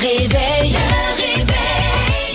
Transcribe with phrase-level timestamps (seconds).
[0.00, 0.74] réveil.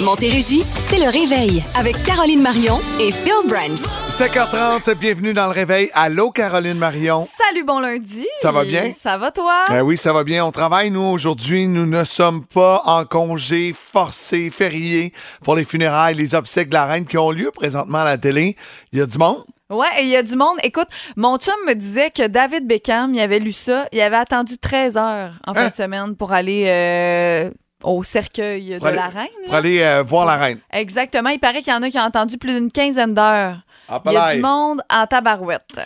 [0.04, 3.80] Montérégie, c'est le réveil avec Caroline Marion et Phil Branch.
[4.10, 5.90] 5h30, bienvenue dans le réveil.
[5.94, 7.22] Allô, Caroline Marion.
[7.22, 8.28] Salut, bon lundi.
[8.40, 8.92] Ça va bien?
[8.92, 9.64] Ça va toi?
[9.68, 10.46] Ben oui, ça va bien.
[10.46, 11.68] On travaille, nous, aujourd'hui.
[11.68, 15.12] Nous ne sommes pas en congé forcé, férié
[15.44, 18.56] pour les funérailles, les obsèques de la reine qui ont lieu présentement à la télé.
[18.94, 19.44] Il y a du monde?
[19.70, 20.58] Ouais, et il y a du monde.
[20.64, 24.58] Écoute, mon chum me disait que David Beckham, il avait lu ça, il avait attendu
[24.58, 25.70] 13 heures en fin Hein?
[25.70, 27.50] de semaine pour aller euh,
[27.84, 29.26] au cercueil Pour de aller- la reine.
[29.42, 29.46] là.
[29.48, 30.60] Pour aller euh, voir la reine.
[30.72, 31.30] Exactement.
[31.30, 33.58] Il paraît qu'il y en a qui ont attendu plus d'une quinzaine d'heures.
[33.88, 35.80] Ah, Il y a du monde en tabarouette.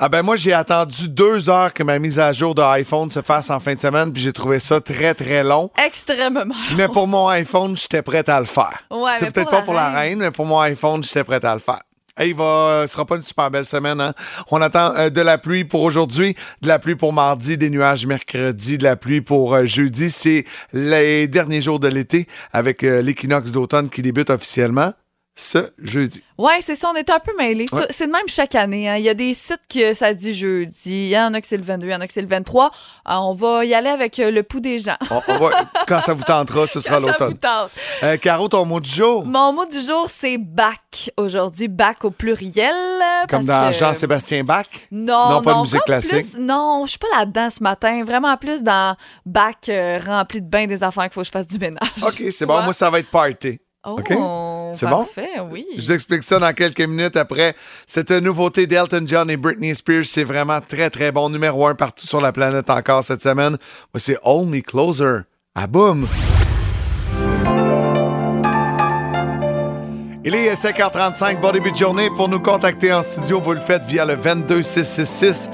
[0.00, 3.22] Ah ben moi, j'ai attendu deux heures que ma mise à jour de iPhone se
[3.22, 5.70] fasse en fin de semaine, puis j'ai trouvé ça très, très long.
[5.84, 6.52] Extrêmement.
[6.76, 8.82] Mais pour mon iPhone, j'étais prête à le faire.
[8.90, 9.96] Ouais, C'est peut-être pour pas la pour la reine.
[9.98, 11.82] reine, mais pour mon iPhone, j'étais prête à le faire.
[12.16, 14.00] Hey, il va, ce sera pas une super belle semaine.
[14.00, 14.12] Hein?
[14.52, 18.06] On attend euh, de la pluie pour aujourd'hui, de la pluie pour mardi, des nuages
[18.06, 20.10] mercredi, de la pluie pour euh, jeudi.
[20.10, 24.92] C'est les derniers jours de l'été avec euh, l'équinoxe d'automne qui débute officiellement
[25.36, 26.22] ce jeudi.
[26.38, 27.66] Ouais, c'est ça, on est un peu mêlés.
[27.68, 27.86] C'est Ouais.
[27.90, 28.88] c'est de même chaque année.
[28.88, 28.96] hein.
[28.96, 31.56] Il y a des sites que ça dit jeudi, il y en a que c'est
[31.56, 32.70] le 22, il y en a que c'est le 23.
[33.04, 34.96] Ah, on va y aller avec euh, le pouls des gens.
[35.10, 35.50] On- on va-
[35.88, 37.36] quand ça vous tentera, ce sera l'automne.
[38.04, 39.24] Euh, Caro, ton mot du jour?
[39.26, 41.10] Mon mot du jour, c'est bac.
[41.16, 42.74] Aujourd'hui, bac au pluriel.
[43.28, 44.66] Comme dans que- Jean-Sébastien Bach?
[44.92, 46.12] Non, Non, pas de musique classique.
[46.32, 48.04] plus- non, je suis pas là-dedans ce matin.
[48.04, 51.46] Vraiment plus dans bac euh, rempli de bain des enfants qu'il faut que je fasse
[51.48, 51.80] du ménage.
[52.02, 52.56] OK, c'est bon.
[52.58, 52.64] Ouais.
[52.64, 53.58] Moi, ça va être party.
[53.86, 54.10] Oh, OK?
[54.76, 55.04] C'est bon?
[55.04, 55.66] parfait, oui.
[55.76, 57.54] Je vous explique ça dans quelques minutes après.
[57.86, 61.28] Cette nouveauté d'Elton John et Britney Spears, c'est vraiment très, très bon.
[61.30, 63.56] Numéro un partout sur la planète encore cette semaine.
[64.22, 65.20] Hold Me Closer.
[65.54, 66.08] Ah boum!
[70.26, 72.08] Il est 5h35, bon début de journée.
[72.08, 75.50] Pour nous contacter en studio, vous le faites via le 22666.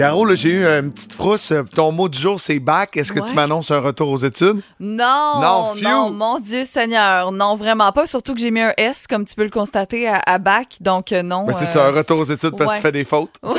[0.00, 1.52] Caro, là, j'ai eu une petite frousse.
[1.76, 2.96] Ton mot du jour, c'est bac.
[2.96, 4.62] Est-ce que tu m'annonces un retour aux études?
[4.80, 8.06] Non, Non, non, mon Dieu Seigneur, non, vraiment pas.
[8.06, 11.12] Surtout que j'ai mis un S, comme tu peux le constater, à, à bac, donc
[11.12, 11.44] euh, non.
[11.44, 13.34] Ben, c'est euh, ça, un retour aux études parce que tu fais des fautes.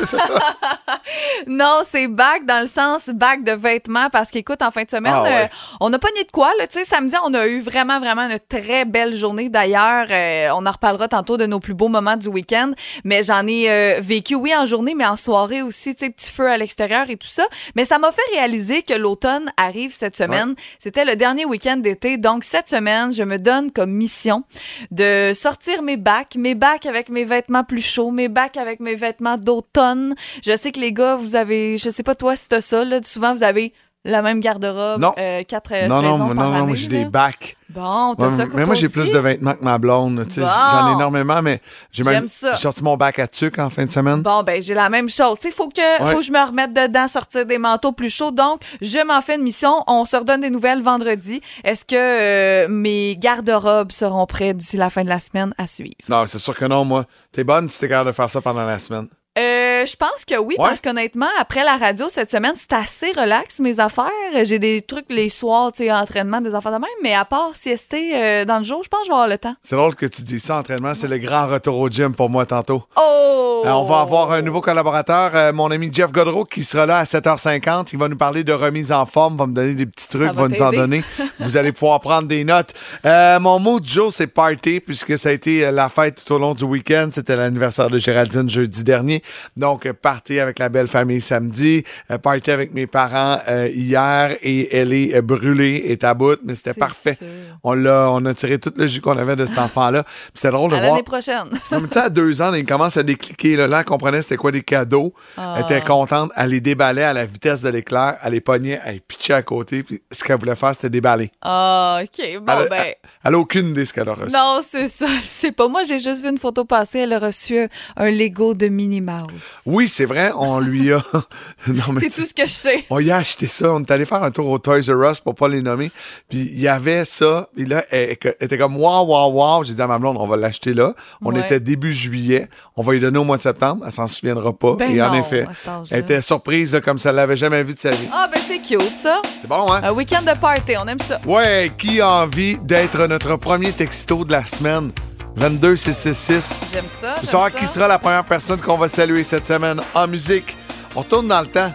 [1.47, 5.13] Non, c'est bac dans le sens bac de vêtements parce qu'écoute, en fin de semaine,
[5.15, 5.43] Ah ouais.
[5.45, 5.47] euh,
[5.79, 6.51] on a pas nié de quoi.
[6.61, 9.49] Tu sais, samedi, on a eu vraiment, vraiment une très belle journée.
[9.49, 12.71] D'ailleurs, euh, on en reparlera tantôt de nos plus beaux moments du week-end.
[13.03, 16.49] Mais j'en ai vécu, oui, en journée, mais en soirée aussi, tu sais, petit feu
[16.49, 17.45] à l'extérieur et tout ça.
[17.75, 20.55] Mais ça m'a fait réaliser que l'automne arrive cette semaine.
[20.79, 22.17] C'était le dernier week-end d'été.
[22.17, 24.43] Donc, cette semaine, je me donne comme mission
[24.89, 28.95] de sortir mes bacs, mes bacs avec mes vêtements plus chauds, mes bacs avec mes
[28.95, 30.15] vêtements d'automne.
[30.43, 32.99] Je sais que les gars, vous avez, je sais pas toi si t'as ça, là,
[33.03, 35.13] souvent vous avez la même garde-robe, Non.
[35.17, 37.55] euh, quatre euh, non, non, saisons non, par non, année, j'ai des bacs.
[37.69, 40.25] Bon, t'as Ouais, ça mais moi, j'ai plus de vêtements que ma blonde.
[40.25, 40.45] Bon.
[40.71, 42.53] J'en ai énormément, mais j'ai même J'aime ça.
[42.53, 44.21] j'ai sorti mon bac à tuc en fin de semaine.
[44.23, 45.37] Bon, ben, j'ai la même chose.
[45.39, 46.11] Sais, faut que, Ouais.
[46.11, 48.31] faut que je me remette dedans, sortir des manteaux plus chauds.
[48.31, 49.83] Donc, je m'en fais une mission.
[49.87, 51.39] On se redonne des nouvelles vendredi.
[51.63, 55.95] Est-ce que euh, mes garde-robes seront prêts d'ici la fin de la semaine à suivre?
[56.09, 57.05] Non, c'est sûr que non, moi.
[57.31, 59.07] T'es bonne si t'es capable de faire ça pendant la semaine.
[59.39, 60.65] Euh, je pense que oui, Ouais.
[60.67, 64.09] parce qu'honnêtement, après la radio cette semaine, c'est assez relax, mes affaires.
[64.43, 67.51] J'ai des trucs les soirs, tu sais, entraînement, des affaires de même, mais à part
[67.53, 69.55] siester euh, dans le jour, je pense que je vais avoir le temps.
[69.61, 70.93] C'est drôle que tu dis ça, entraînement.
[70.93, 72.83] C'est le grand retour au gym pour moi tantôt.
[72.97, 73.63] Oh!
[73.63, 76.97] Euh, on va avoir un nouveau collaborateur, euh, mon ami Jeff Godreau, qui sera là
[76.97, 77.89] à 7h50.
[77.93, 80.33] Il va nous parler de remise en forme, va me donner des petits trucs, Ça
[80.33, 81.03] va, va nous en donner.
[81.39, 82.73] Vous allez pouvoir prendre des notes.
[83.05, 86.39] Euh, mon mot du jour, c'est party, puisque ça a été la fête tout au
[86.39, 87.09] long du week-end.
[87.11, 89.20] C'était l'anniversaire de Géraldine jeudi dernier.
[89.57, 94.75] Donc, party avec la belle famille samedi, euh, party avec mes parents euh, hier, et
[94.75, 97.15] elle est euh, brûlée, est à bout, mais c'était parfait.
[97.15, 97.27] sûr.
[97.63, 100.03] On l'a, on a tiré tout le jus qu'on avait de cet enfant-là.
[100.33, 100.89] C'est drôle de voir.
[100.89, 101.49] l'année prochaine.
[101.71, 103.55] Non, mais tu sais, à deux ans, il commence à décliquer.
[103.55, 105.13] Là, là elle comprenait c'était quoi des cadeaux.
[105.37, 105.55] Ah.
[105.57, 106.31] Elle était contente.
[106.35, 108.17] Elle les déballait à la vitesse de l'éclair.
[108.23, 109.83] Elle les pognait, elle les pitchait à côté.
[109.83, 111.31] Puis ce qu'elle voulait faire, c'était déballer.
[111.41, 112.25] Ah, OK.
[112.41, 112.77] Bon, elle, ben.
[112.85, 114.33] elle- elle a aucune idée de ce qu'elle a reçu.
[114.33, 115.07] Non, c'est ça.
[115.23, 115.83] C'est pas moi.
[115.83, 116.99] J'ai juste vu une photo passer.
[116.99, 117.67] Elle a reçu
[117.97, 119.43] un Lego de Minnie Mouse.
[119.65, 121.03] Oui, c'est vrai, on lui a.
[121.99, 122.85] C'est tout ce que je sais.
[122.89, 123.73] On y a acheté ça.
[123.73, 125.91] On est allé faire un tour au Toys R Us pour pas les nommer.
[126.29, 127.47] Puis il y avait ça.
[127.55, 129.63] Puis là, elle, elle était comme waouh, waouh, waouh.
[129.63, 130.93] J'ai dit à ma blonde, on va l'acheter là.
[131.23, 131.41] On Ouais.
[131.41, 132.47] était début juillet.
[132.75, 133.83] On va lui donner au mois de septembre.
[133.85, 134.73] Elle s'en souviendra pas.
[134.75, 135.45] Ben Et en effet,
[135.91, 138.07] elle était surprise là, comme ça l'avait jamais vu de sa vie.
[138.11, 139.21] Ah, ben c'est cute, ça.
[139.39, 139.81] C'est bon, hein?
[139.83, 140.73] Un week-end de party.
[140.81, 141.19] On aime ça.
[141.25, 144.91] Ouais, qui a envie d'être notre premier texto de la semaine?
[145.35, 146.59] 22666.
[146.73, 147.15] J'aime ça.
[147.15, 147.59] J'aime savoir ça.
[147.59, 150.57] qui sera la première personne qu'on va saluer cette semaine en musique.
[150.95, 151.71] On retourne dans le temps,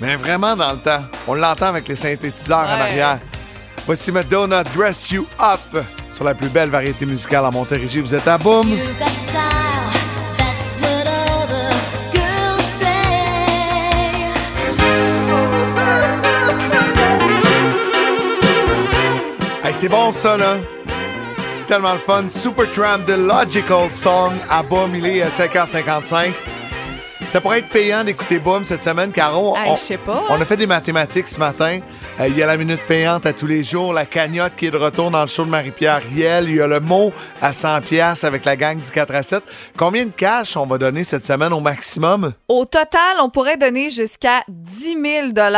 [0.00, 1.02] mais vraiment dans le temps.
[1.26, 2.80] On l'entend avec les synthétiseurs en Ouais.
[2.82, 3.18] arrière.
[3.86, 8.00] Voici Madonna Dress You Up sur la plus belle variété musicale en Montérégie.
[8.00, 8.68] Vous êtes à Boom.
[19.64, 20.56] Hey, c'est bon ça, là.
[21.70, 22.24] Tellement le fun.
[22.28, 26.32] Supertramp The Logical Song à Boom, il est à 5h55.
[27.28, 30.24] Ça pourrait être payant d'écouter Boom cette semaine, car on, Hey, on- je sais pas,
[30.30, 31.78] on a fait des mathématiques ce matin.
[32.20, 34.70] Euh, Il y a la minute payante à tous les jours, la cagnotte qui est
[34.70, 36.48] de retour dans le show de Marie-Pierre Riel.
[36.48, 39.42] Il y a le mot à 100 pièces avec la gang du 4 à 7.
[39.76, 42.32] Combien de cash on va donner cette semaine au maximum?
[42.48, 44.96] Au total, on pourrait donner jusqu'à 10
[45.34, 45.48] 000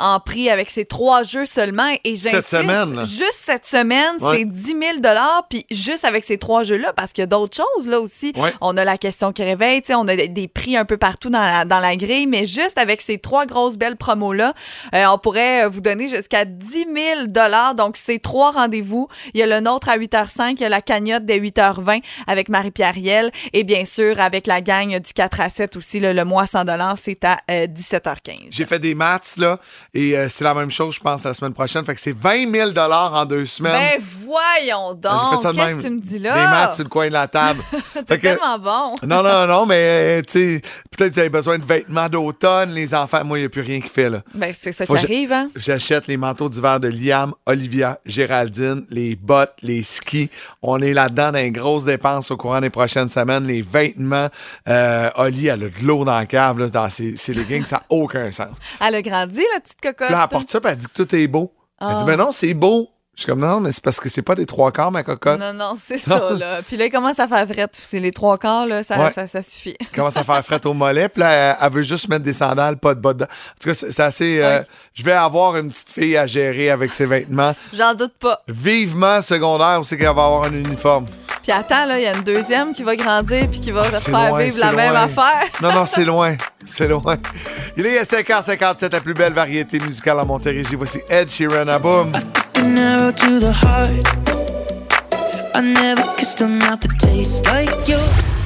[0.00, 1.92] en prix avec ces trois jeux seulement.
[2.04, 3.04] Et j'insiste, semaine?
[3.04, 4.38] Juste cette semaine, Ouais.
[4.38, 4.80] c'est 10 000
[5.48, 8.32] puis juste avec ces trois jeux-là, parce qu'il y a d'autres choses là aussi.
[8.36, 8.52] Ouais.
[8.60, 11.64] On a la question qui réveille, on a des- prix un peu partout dans la,
[11.64, 14.54] dans la grille, mais juste avec ces trois grosses belles promos-là,
[14.94, 16.86] euh, on pourrait vous donner jusqu'à 10
[17.26, 19.08] 000 Donc, c'est trois rendez-vous.
[19.34, 22.48] Il y a le nôtre à 8h05, il y a la cagnotte dès 8h20 avec
[22.48, 26.24] Marie-Pierre Riel et bien sûr avec la gang du 4 à 7 aussi, là, le
[26.24, 26.64] mois 100
[26.96, 28.48] c'est à euh, 17h15.
[28.50, 29.58] J'ai fait des maths, là,
[29.94, 31.84] et euh, c'est la même chose, je pense, la semaine prochaine.
[31.84, 33.72] Fait que c'est 20 000 en deux semaines.
[33.72, 36.34] Ben voyons fait donc, qu'est-ce que tu me dis là?
[36.34, 37.60] Des maths sur le coin de la table.
[38.08, 38.94] Que- tellement bon.
[39.06, 42.94] Non, non, non, mais euh, tu sais, peut-être que avez besoin de vêtements d'automne, les
[42.94, 43.24] enfants.
[43.24, 44.22] Moi, il n'y a plus rien qui fait, là.
[44.34, 45.50] Ben, c'est ça Faut qui arrive, hein?
[45.56, 50.30] J'achète les manteaux d'hiver de Liam, Olivia, Géraldine, les bottes, les skis.
[50.62, 53.44] On est là-dedans dans les grosses dépenses au courant des prochaines semaines.
[53.46, 54.28] Les vêtements.
[54.68, 57.64] Euh, Oli, elle a de l'eau dans la cave, là, dans ses, ses leggings.
[57.64, 58.56] Ça n'a aucun sens.
[58.80, 60.00] Elle a grandi, la petite cocotte.
[60.10, 61.52] Là, elle apporte ça, puis elle dit que tout est beau.
[61.80, 61.96] Elle Ah.
[61.98, 62.88] dit, mais non, c'est beau.
[63.18, 65.40] Je suis comme, non, mais c'est parce que c'est pas des trois quarts, ma cocotte.
[65.40, 66.60] Non, non, c'est ça, là.
[66.64, 67.70] Puis là, il commence à faire frette.
[67.74, 69.10] C'est les trois quarts, là, ça, Ouais.
[69.10, 69.76] ça, ça suffit.
[69.92, 71.08] commence à faire fret au mollet.
[71.08, 73.16] Puis là, elle, elle veut juste mettre des sandales, pas de bottes.
[73.16, 73.26] dedans.
[73.26, 74.38] En tout cas, c'est c'est assez.
[74.40, 74.66] euh, Ouais.
[74.94, 77.56] Je vais avoir une petite fille à gérer avec ses vêtements.
[77.74, 78.40] J'en doute pas.
[78.46, 81.06] Vivement secondaire aussi qu'elle va avoir un uniforme.
[81.48, 83.96] Puis attends, là, il y a une deuxième qui va grandir puis qui va Ah,
[83.98, 85.46] faire loin, vivre la même affaire.
[85.62, 86.36] Non, non, c'est loin.
[86.66, 87.16] C'est loin.
[87.74, 90.74] Il est à 5h57, la plus belle variété musicale en Montérégie.
[90.74, 91.80] Voici Ed Sheeran à.
[95.54, 98.37] I never kissed a mouth that tastes like yours.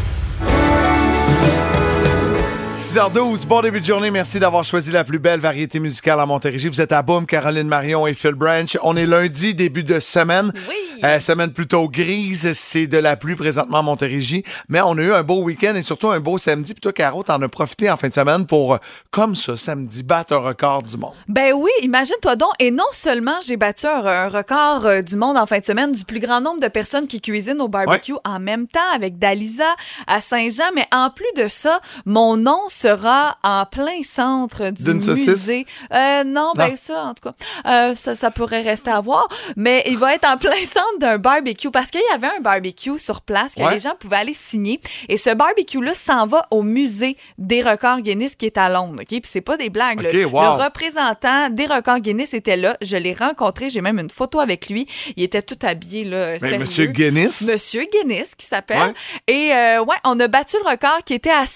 [2.75, 4.11] 6h12, bon début de journée.
[4.11, 6.69] Merci d'avoir choisi la plus belle variété musicale en Montérégie.
[6.69, 8.79] Vous êtes à Boom, Caroline Marion et Phil Branch.
[8.83, 10.51] On est lundi, début de semaine.
[10.71, 10.77] Oui.
[11.05, 12.53] Euh, semaine plutôt grise.
[12.55, 14.45] C'est de la pluie présentement en Montérégie.
[14.69, 16.73] Mais on a eu un beau week-end et surtout un beau samedi.
[16.73, 18.79] Puis toi, Caro, t'en as profité en fin de semaine pour, euh,
[19.11, 21.13] comme ça, samedi, battre un record du monde.
[21.29, 22.53] Ben oui, imagine-toi donc.
[22.59, 25.93] Et non seulement j'ai battu un, un record euh, du monde en fin de semaine
[25.93, 29.75] du plus grand nombre de personnes qui cuisinent au barbecue en même temps avec Dalisa
[30.07, 34.99] à Saint-Jean, mais en plus de ça, mon nom sera en plein centre du D'une
[35.05, 35.67] musée.
[35.93, 36.77] Euh, non, ben Non.
[36.77, 37.33] ça, en tout cas,
[37.67, 39.29] euh, ça, ça pourrait rester à voir.
[39.57, 42.99] Mais il va être en plein centre d'un barbecue parce qu'il y avait un barbecue
[42.99, 43.75] sur place que Ouais.
[43.75, 44.81] les gens pouvaient aller signer.
[45.09, 49.01] Et ce barbecue-là s'en va au musée des records Guinness qui est à Londres.
[49.03, 49.07] OK?
[49.09, 50.01] Puis c'est pas des blagues.
[50.03, 50.09] là.
[50.09, 50.55] OK, Le wow.
[50.57, 52.77] représentant des records Guinness était là.
[52.81, 53.71] Je l'ai rencontré.
[53.71, 54.87] J'ai même une photo avec lui.
[55.17, 56.37] Il était tout habillé, là.
[56.41, 56.59] Mais.
[56.59, 57.43] Monsieur Guinness?
[57.43, 58.79] Monsieur Guinness, qui s'appelle.
[58.83, 58.95] Ouais.
[59.29, 61.47] Et euh, ouais, on a battu le record qui était à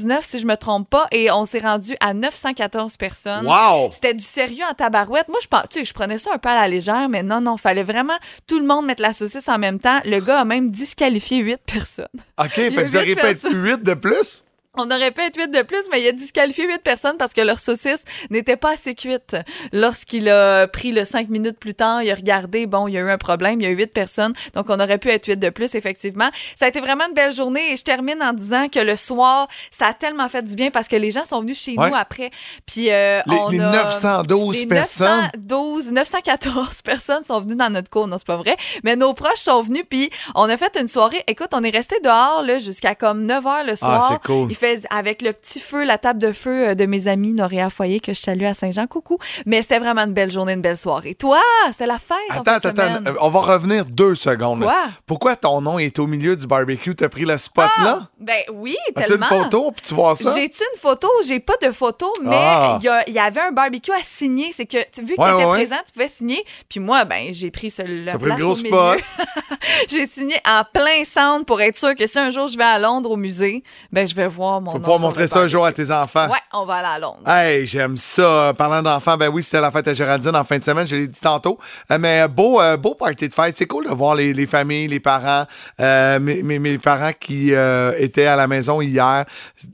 [0.00, 3.46] 579, si je me trompe pas, et on s'est rendu à 914 personnes.
[3.46, 3.90] Wow!
[3.92, 5.28] C'était du sérieux en tabarouette.
[5.28, 7.40] Moi, je pense, tu sais, je prenais ça un peu à la légère, mais non,
[7.40, 8.16] non, fallait vraiment
[8.46, 10.00] tout le monde mettre la saucisse en même temps.
[10.04, 12.06] Le gars a même disqualifié huit personnes.
[12.38, 13.50] OK, fait que vous auriez pu être ça.
[13.50, 14.44] 8 de plus?
[14.78, 17.40] On aurait pu être huit de plus, mais il a disqualifié huit personnes parce que
[17.40, 19.34] leur saucisse n'était pas assez cuite.
[19.72, 23.00] Lorsqu'il a pris le cinq minutes plus tard, il a regardé, bon, il y a
[23.00, 25.36] eu un problème, il y a eu huit personnes, donc on aurait pu être huit
[25.40, 26.30] de plus, effectivement.
[26.54, 29.48] Ça a été vraiment une belle journée et je termine en disant que le soir,
[29.72, 31.88] ça a tellement fait du bien parce que les gens sont venus chez Ouais.
[31.90, 32.30] nous après.
[32.64, 35.30] Puis euh, Les, on les a- 912 les personnes.
[35.34, 38.06] 912, 914 personnes sont venues dans notre cours.
[38.06, 38.56] Non, c'est pas vrai.
[38.84, 41.24] Mais nos proches sont venus, puis on a fait une soirée.
[41.26, 44.06] Écoute, on est resté dehors là, jusqu'à comme 9 h le soir.
[44.08, 44.46] Ah, c'est cool.
[44.50, 44.54] Il
[44.90, 48.12] avec le petit feu, la table de feu euh, de mes amis Noréa Foyer que
[48.12, 48.86] je salue à Saint-Jean.
[48.86, 49.18] Coucou.
[49.46, 51.14] Mais c'était vraiment une belle journée, une belle soirée.
[51.14, 51.40] Toi,
[51.76, 52.16] c'est la fête.
[52.30, 53.06] en Attends, attends, semaine.
[53.06, 53.18] attends.
[53.20, 54.62] On va revenir deux secondes.
[54.62, 54.88] Quoi?
[55.06, 56.94] Pourquoi ton nom est au milieu du barbecue?
[56.94, 58.00] T'as pris le spot là?
[58.18, 59.26] Ben oui, As-tu une tellement.
[59.26, 59.70] photo?
[59.72, 60.32] Puis tu vois ça?
[60.34, 61.08] J'ai-tu une photo?
[61.26, 62.78] J'ai pas de photo, mais Ah.
[63.06, 64.50] il y, avait un barbecue à signer.
[64.52, 65.66] C'est que, vu que Ouais, tu étais ouais, ouais.
[65.66, 66.44] présent, tu pouvais signer.
[66.68, 68.98] Puis moi, ben, j'ai pris ce, la T'as pris le gros spot.
[69.88, 72.78] j'ai signé en plein centre pour être sûr que si un jour je vais à
[72.78, 73.62] Londres au musée,
[73.92, 76.26] ben, je vais voir mon Tu vas pouvoir montrer ça un jour à tes enfants.
[76.28, 77.20] Ouais, on va aller à Londres.
[77.28, 78.52] Hey, j'aime ça.
[78.56, 81.06] Parlant d'enfants, ben oui, c'était la fête à Géraldine en fin de semaine, je l'ai
[81.08, 81.58] dit tantôt.
[81.92, 83.56] Euh, mais beau, euh, beau party de fête.
[83.56, 85.44] C'est cool de voir les, les familles, les parents,
[85.80, 89.26] euh, mes, mes, mes parents qui euh, étaient à la maison hier.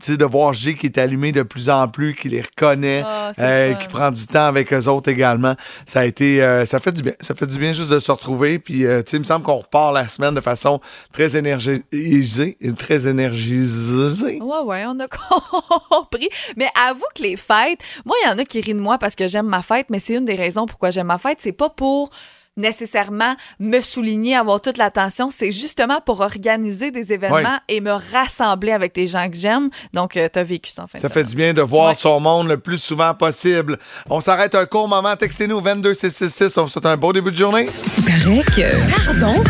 [0.09, 3.75] De voir G qui est allumé de plus en plus, qui les reconnaît, Ah, euh,
[3.75, 5.55] qui prend du temps avec eux autres également.
[5.87, 7.13] Ça a été, euh, ça fait du bien.
[7.21, 8.59] Ça fait du bien juste de se retrouver.
[8.59, 10.81] Puis, euh, tu sais, il me semble qu'on repart la semaine de façon
[11.13, 14.41] très énergisée, très énergisée.
[14.43, 15.07] Ouais, ouais, on a
[15.91, 16.29] compris.
[16.57, 19.15] Mais avoue que les fêtes, moi, il y en a qui rient de moi parce
[19.15, 21.39] que j'aime ma fête, mais c'est une des raisons pourquoi j'aime ma fête.
[21.41, 22.11] C'est pas pour
[22.59, 25.29] nécessairement me souligner, avoir toute l'attention.
[25.31, 27.59] C'est justement pour organiser des événements Ouais.
[27.69, 29.69] et me rassembler avec les gens que j'aime.
[29.93, 31.95] Donc, euh, t'as vécu ça en fin Ça de fait du bien de voir Ouais.
[31.95, 33.79] son monde le plus souvent possible.
[34.09, 35.15] On s'arrête un court moment.
[35.17, 36.57] Textez-nous 22666.
[36.57, 37.67] On vous souhaite un beau début de journée.
[38.07, 39.05] Paraît que.
[39.07, 39.45] Pardon?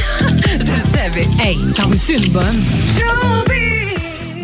[0.60, 1.28] Je le savais.
[1.40, 3.65] Hey, t'en veux-tu une bonne?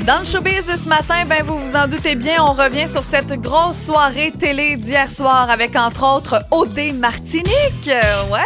[0.06, 3.04] Dans le showbiz de ce matin, ben vous vous en doutez bien, on revient sur
[3.04, 7.88] cette grosse soirée télé d'hier soir avec entre autres OD Martinique.
[8.30, 8.40] Ouais.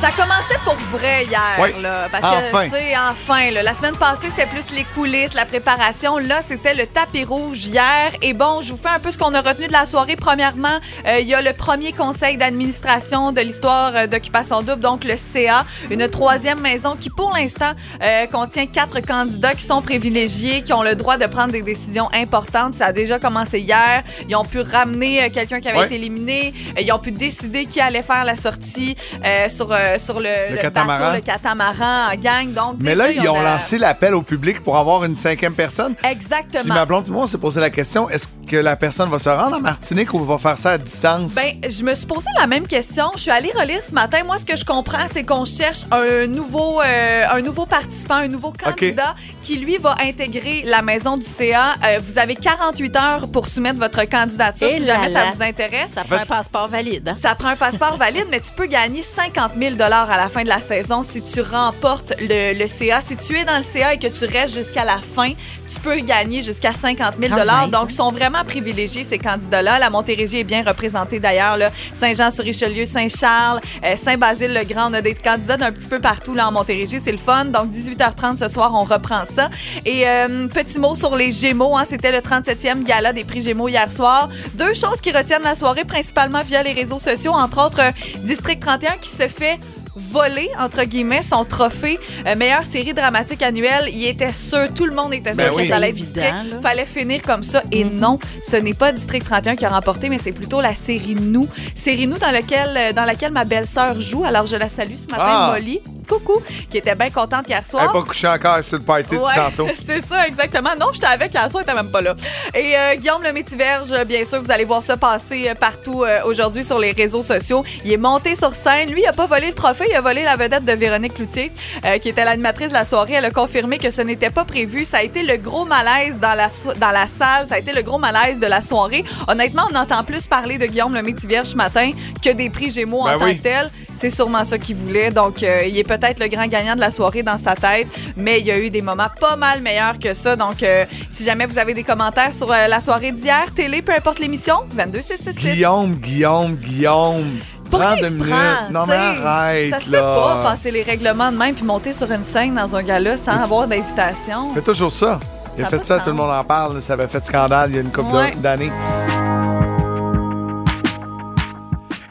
[0.00, 1.70] Ça commençait pour vrai hier, Oui.
[1.82, 2.68] là, parce Enfin.
[2.68, 6.18] que, tu sais, enfin, là, la semaine passée, c'était plus les coulisses, la préparation.
[6.18, 8.12] Là, c'était le tapis rouge hier.
[8.22, 10.14] Et bon, je vous fais un peu ce qu'on a retenu de la soirée.
[10.14, 15.02] Premièrement, euh, il y a le premier conseil d'administration de l'histoire euh, d'Occupation Double, donc
[15.02, 20.62] le CA, une troisième maison qui, pour l'instant, euh, contient quatre candidats qui sont privilégiés,
[20.62, 22.74] qui ont le droit de prendre des décisions importantes.
[22.74, 24.04] Ça a déjà commencé hier.
[24.28, 26.54] Ils ont pu ramener quelqu'un qui avait été éliminé.
[26.80, 30.56] Ils ont pu décider qui allait faire la sortie euh, sur, euh, sur le, Le
[30.56, 30.98] le catamaran.
[30.98, 32.52] bateau, le catamaran en gang.
[32.52, 35.94] Donc, Mais déjà, là, ils ont lancé l'appel au public pour avoir une cinquième personne.
[35.94, 36.74] Puis Exactement.
[36.74, 39.28] ma blonde et moi, on s'est posé la question est-ce que la personne va se
[39.28, 41.34] rendre en Martinique ou va faire ça à distance?
[41.34, 43.04] Ben, je me suis posé la même question.
[43.14, 44.24] Je suis allée relire ce matin.
[44.24, 48.28] Moi, ce que je comprends, c'est qu'on cherche un nouveau, euh, un nouveau participant, un
[48.28, 51.74] nouveau candidat qui, lui, va intégrer la maison du CA.
[51.86, 55.30] Euh, vous avez 48 heures pour soumettre votre candidature Et si jamais là ça là.
[55.36, 55.92] vous intéresse.
[55.92, 57.08] Ça prend un passeport valide.
[57.08, 57.14] hein?
[57.14, 60.48] Ça prend un passeport valide, mais tu peux gagner 50 000 à la fin de
[60.48, 63.00] la saison si tu remportes le, le CA.
[63.02, 65.32] Si tu es dans le CA et que tu restes jusqu'à la fin,
[65.72, 67.70] tu peux gagner jusqu'à 50 000 Quand même.
[67.70, 69.78] Donc, ils sont vraiment privilégiés, ces candidats-là.
[69.78, 71.56] La Montérégie est bien représentée d'ailleurs.
[71.92, 74.90] Saint-Jean-sur-Richelieu, Saint-Charles, euh, Saint-Basile-le-Grand.
[74.90, 76.98] On a des candidats d'un petit peu partout là, en Montérégie.
[77.02, 77.46] C'est le fun.
[77.46, 79.50] Donc, 18h30 ce soir, on reprend ça.
[79.84, 81.76] Et euh, petit mot sur les Gémeaux.
[81.76, 81.84] hein.
[81.86, 84.28] C'était le 37e gala des prix Gémeaux hier soir.
[84.54, 87.32] Deux choses qui retiennent la soirée, principalement via les réseaux sociaux.
[87.32, 89.58] Entre autres, euh, District 31 qui se fait
[89.98, 93.86] voler, entre guillemets, son trophée euh, meilleure série dramatique annuelle.
[93.92, 95.68] Il était sûr, tout le monde était sûr Ben que oui.
[95.68, 96.50] ça allait être Évident, District.
[96.54, 96.60] là.
[96.62, 97.62] Fallait finir comme ça.
[97.72, 101.14] Et non, ce n'est pas District 31 qui a remporté, mais c'est plutôt la série
[101.14, 101.48] Nous.
[101.74, 104.24] Série Nous dans, lequel, euh, dans laquelle ma belle-sœur joue.
[104.24, 105.50] Alors, je la salue ce matin, Ah.
[105.52, 105.80] Molly.
[106.08, 107.82] Coucou, qui était bien contente hier soir.
[107.82, 109.68] Elle n'est pas couchée encore sur le party Ouais, tantôt.
[109.86, 110.70] c'est ça, exactement.
[110.78, 112.14] Non, j'étais avec hier soir, elle était même pas là.
[112.54, 116.20] Et euh, Guillaume le Métiverge, bien sûr, vous allez voir ça passer euh, partout euh,
[116.24, 117.64] aujourd'hui sur les réseaux sociaux.
[117.84, 118.90] Il est monté sur scène.
[118.90, 121.52] Lui, il a pas volé le trophée, il a volé la vedette de Véronique Cloutier,
[121.84, 123.14] euh, qui était l'animatrice de la soirée.
[123.14, 124.84] Elle a confirmé que ce n'était pas prévu.
[124.84, 127.46] Ça a été le gros malaise dans la, so- dans la salle.
[127.46, 129.04] Ça a été le gros malaise de la soirée.
[129.26, 131.90] Honnêtement, on entend plus parler de Guillaume le Métiverge ce matin
[132.24, 133.70] que des prix Gémeaux Ben en tant que tel.
[133.98, 135.10] C'est sûrement ça qu'il voulait.
[135.10, 138.38] Donc, euh, il est peut-être le grand gagnant de la soirée dans sa tête, mais
[138.38, 140.36] il y a eu des moments pas mal meilleurs que ça.
[140.36, 143.92] Donc, euh, si jamais vous avez des commentaires sur euh, la soirée d'hier, télé, peu
[143.92, 145.54] importe l'émission, 22666.
[145.54, 147.38] Guillaume, Guillaume, Guillaume.
[147.70, 149.70] Pour qui se prend, non, mais arrête.
[149.70, 149.98] Ça se là.
[149.98, 153.16] fait pas passer les règlements de même puis monter sur une scène dans un gala
[153.16, 154.48] sans avoir d'invitation.
[154.50, 155.18] Fait toujours ça.
[155.56, 156.80] Il a Ça fait ça, tout le monde en parle.
[156.80, 158.32] Ça avait fait scandale il y a une couple Ouais.
[158.36, 158.70] d'années.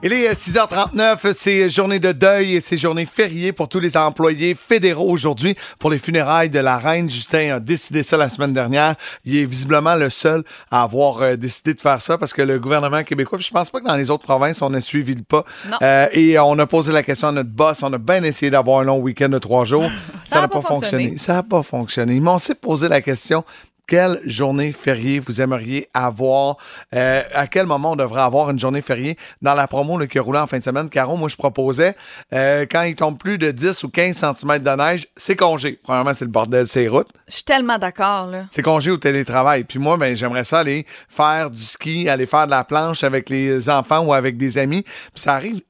[0.07, 3.97] Il est euh, 6h39, c'est journée de deuil et c'est journée fériée pour tous les
[3.97, 7.09] employés fédéraux aujourd'hui pour les funérailles de la reine.
[7.09, 8.95] Justin a décidé ça la semaine dernière.
[9.25, 12.57] Il est visiblement le seul à avoir euh, décidé de faire ça parce que le
[12.57, 15.23] gouvernement québécois, puis je pense pas que dans les autres provinces, on a suivi le
[15.23, 15.43] pas.
[15.69, 15.77] Non.
[15.81, 17.83] Euh, et on a posé la question à notre boss.
[17.83, 19.91] On a bien essayé d'avoir un long week-end de trois jours.
[20.23, 21.03] Ça n'a pas pas fonctionné.
[21.03, 21.17] fonctionné.
[21.17, 22.17] Ça n'a pas fonctionné.
[22.21, 23.43] Mais on s'est posé la question
[23.87, 26.57] quelle journée fériée vous aimeriez avoir?
[26.93, 29.17] Euh, à quel moment on devrait avoir une journée fériée?
[29.41, 31.95] Dans la promo là, qui a roulé en fin de semaine, Caro, moi, je proposais,
[32.33, 35.79] euh, quand il tombe plus de 10 ou 15 cm de neige, c'est congé.
[35.81, 37.09] Premièrement, c'est le bordel, c'est routes.
[37.27, 38.45] Je suis tellement d'accord, là.
[38.49, 39.63] C'est congé au télétravail.
[39.63, 43.29] Puis moi, ben, j'aimerais ça aller faire du ski, aller faire de la planche avec
[43.29, 44.83] les enfants ou avec des amis.
[44.83, 45.61] Puis ça arrive.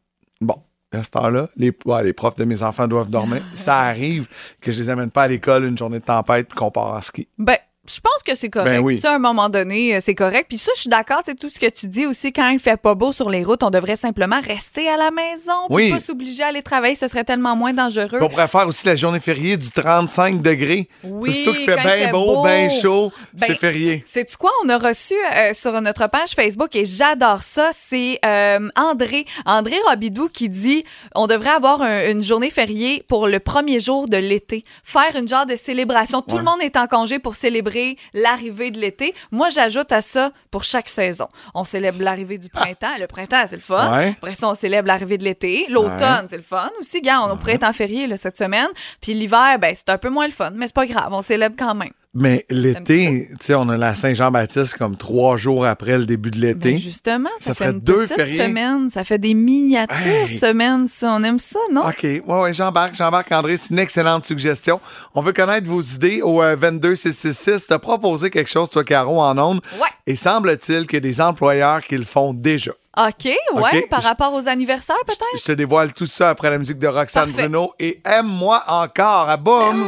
[0.42, 0.62] Bon.
[0.94, 3.42] À ce temps-là, les, ouais, les profs de mes enfants doivent dormir.
[3.54, 4.26] ça arrive
[4.62, 7.02] que je les amène pas à l'école une journée de tempête puis qu'on part en
[7.02, 7.28] ski.
[7.38, 7.58] Ben,
[7.90, 8.72] je pense que c'est correct.
[8.78, 8.96] Ben oui.
[8.96, 10.46] Tu sais, à un moment donné, euh, c'est correct.
[10.50, 11.22] Puis ça, je suis d'accord.
[11.26, 12.32] C'est tout ce que tu dis aussi.
[12.34, 15.54] Quand il fait pas beau sur les routes, on devrait simplement rester à la maison.
[15.70, 15.90] Oui.
[15.92, 16.96] Pas s'obliger à aller travailler.
[16.96, 18.08] Ce serait tellement moins dangereux.
[18.18, 20.88] Puis on pourrait faire aussi la journée fériée du 35 degrés.
[21.04, 22.44] Oui, c'est qu'il fait bien beau, beau.
[22.44, 23.12] bien chaud.
[23.34, 24.04] Ben, c'est férié.
[24.06, 24.52] Sais-tu quoi?
[24.64, 29.76] On a reçu euh, sur notre page Facebook, et j'adore ça, c'est euh, André, André
[29.88, 30.84] Robidou qui dit
[31.16, 34.64] on devrait avoir un- une journée fériée pour le premier jour de l'été.
[34.84, 36.22] Faire une genre de célébration.
[36.22, 36.40] Tout Ouais.
[36.40, 37.77] le monde est en congé pour célébrer
[38.14, 39.14] l'arrivée de l'été.
[39.32, 41.28] Moi, j'ajoute à ça pour chaque saison.
[41.54, 42.96] On célèbre l'arrivée du printemps.
[43.00, 43.96] Le printemps, c'est le fun.
[43.98, 44.10] Ouais.
[44.22, 45.66] Après ça, on célèbre l'arrivée de l'été.
[45.70, 46.28] L'automne, Ouais.
[46.30, 47.02] c'est le fun aussi.
[47.02, 48.68] Gars, on pourrait être en férié là, cette semaine.
[49.02, 51.10] Puis l'hiver, ben, c'est un peu moins le fun, mais c'est pas grave.
[51.12, 51.92] On célèbre quand même.
[52.14, 56.40] Mais l'été, tu sais, on a la Saint-Jean-Baptiste comme trois jours après le début de
[56.40, 56.72] l'été.
[56.72, 58.44] Ben justement, ça, Ça fait une deux petite fériés.
[58.44, 58.90] semaine.
[58.90, 60.28] Ça fait des miniatures Hey.
[60.28, 61.12] semaines, ça.
[61.16, 61.82] On aime ça, non?
[61.88, 62.04] OK.
[62.04, 63.58] Ouais, ouais, j'embarque, j'embarque, André.
[63.58, 64.80] C'est une excellente suggestion.
[65.14, 67.68] On veut connaître vos idées au euh, 22666.
[67.68, 69.62] T'as proposé quelque chose, toi, Caro, en ondes.
[69.80, 69.88] Ouais.
[70.08, 72.72] Et semble-t-il qu'il y a des employeurs qui le font déjà.
[72.98, 73.26] OK,
[73.62, 75.24] ouais, par rapport aux anniversaires, peut-être?
[75.38, 77.44] Je te dévoile tout ça après la musique de Roxane Parfait.
[77.44, 77.74] Bruno.
[77.78, 79.30] Et aime-moi encore.
[79.30, 79.86] À boum!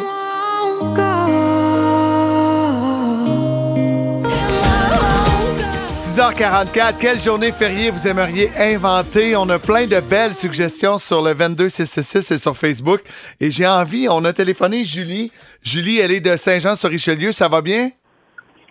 [6.24, 9.38] 6h44, quelle journée fériée vous aimeriez inventer?
[9.38, 13.00] On a plein de belles suggestions sur le 22666 et sur Facebook.
[13.40, 15.32] Et j'ai envie, on a téléphoné Julie.
[15.64, 17.32] Julie, elle est de Saint-Jean-sur-Richelieu.
[17.32, 17.92] Ça va bien?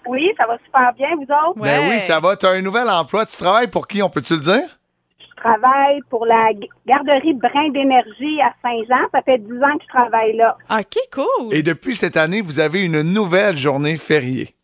[0.07, 1.59] Oui, ça va super bien, vous autres?
[1.59, 1.89] Ben Ouais.
[1.95, 2.37] oui, ça va.
[2.37, 3.25] Tu as un nouvel emploi.
[3.25, 4.03] Tu travailles pour qui?
[4.03, 4.79] On peut-tu le dire?
[5.19, 6.51] Je travaille pour la
[6.87, 9.09] garderie Brin d'énergie à Saint-Jean.
[9.11, 10.55] Ça fait 10 ans que je travaille là.
[10.71, 11.55] OK, cool.
[11.55, 14.55] Et depuis cette année, vous avez une nouvelle journée fériée.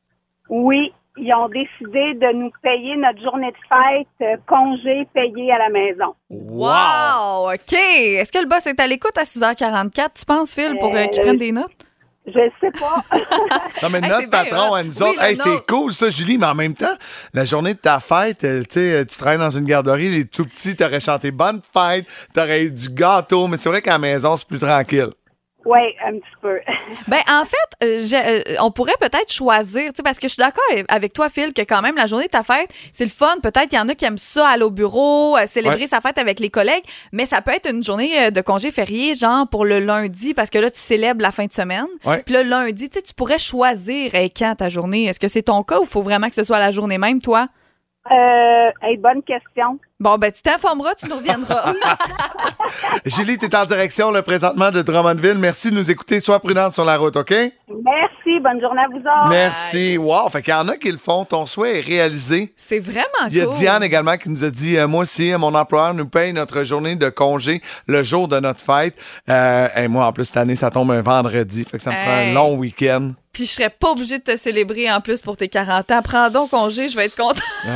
[0.51, 5.59] Oui, ils ont décidé de nous payer notre journée de fête euh, congé payé à
[5.59, 6.15] la maison.
[6.31, 7.53] Wow!
[7.53, 7.73] OK.
[7.73, 11.21] Est-ce que le boss est à l'écoute à 6h44, tu penses, Phil, pour euh, qu'il
[11.21, 11.71] Euh, prenne des notes?
[12.27, 13.03] Je sais pas.
[13.83, 16.47] Non, mais notre patron à nous Oui, autres, le hey, c'est cool ça, Julie, mais
[16.47, 16.95] en même temps,
[17.35, 20.75] la journée de ta fête, tu sais, tu travailles dans une garderie, les tout petits,
[20.75, 24.49] t'aurais chanté bonne fête, t'aurais eu du gâteau, mais c'est vrai qu'à la maison, c'est
[24.49, 25.11] plus tranquille.
[25.65, 26.61] Oui, un petit peu.
[27.09, 30.35] Ben, en fait, euh, j'ai- euh, on pourrait peut-être choisir, tu sais, parce que je
[30.35, 33.11] suis d'accord avec toi, Phil, que quand même, la journée de ta fête, c'est le
[33.11, 33.37] fun.
[33.43, 35.87] Peut-être qu'il y en a qui aiment ça, aller au bureau, euh, célébrer Ouais.
[35.87, 39.49] sa fête avec les collègues, mais ça peut être une journée de congé férié, genre
[39.49, 41.87] pour le lundi, parce que là, tu célèbres la fin de semaine.
[42.05, 42.23] Ouais.
[42.25, 45.05] Puis le lundi, tu sais, tu pourrais choisir hey, quand ta journée?
[45.07, 47.49] Est-ce que c'est ton cas ou faut vraiment que ce soit la journée même, toi?
[48.11, 49.79] Euh, hey, bonne question.
[50.05, 51.73] Bon, ben, tu t'informeras, tu nous reviendras.
[53.07, 55.39] Julie, t'es en direction, le présentement de Drummondville.
[55.39, 56.21] Merci de nous écouter.
[56.21, 57.31] Sois prudente sur la route, OK?
[57.31, 59.29] Merci, bonne journée à vous autres.
[59.31, 59.97] Merci.
[59.97, 60.29] Wow.
[60.29, 61.25] Fait qu'il y en a qui le font.
[61.25, 62.53] Ton souhait est réalisé.
[62.55, 63.55] c'est vraiment Il y a cool.
[63.55, 66.97] Diane également qui nous a dit euh, Moi aussi, mon employeur nous paye notre journée
[66.97, 68.95] de congé le jour de notre fête.
[69.31, 71.65] Euh, et moi, en plus, cette année, ça tombe un vendredi.
[71.65, 72.35] Fait que ça me fera un Hey.
[72.35, 73.13] long week-end.
[73.33, 76.03] Puis je serais pas obligée de te célébrer en plus pour tes 40 ans.
[76.05, 77.41] Prends donc congé, je vais être contente.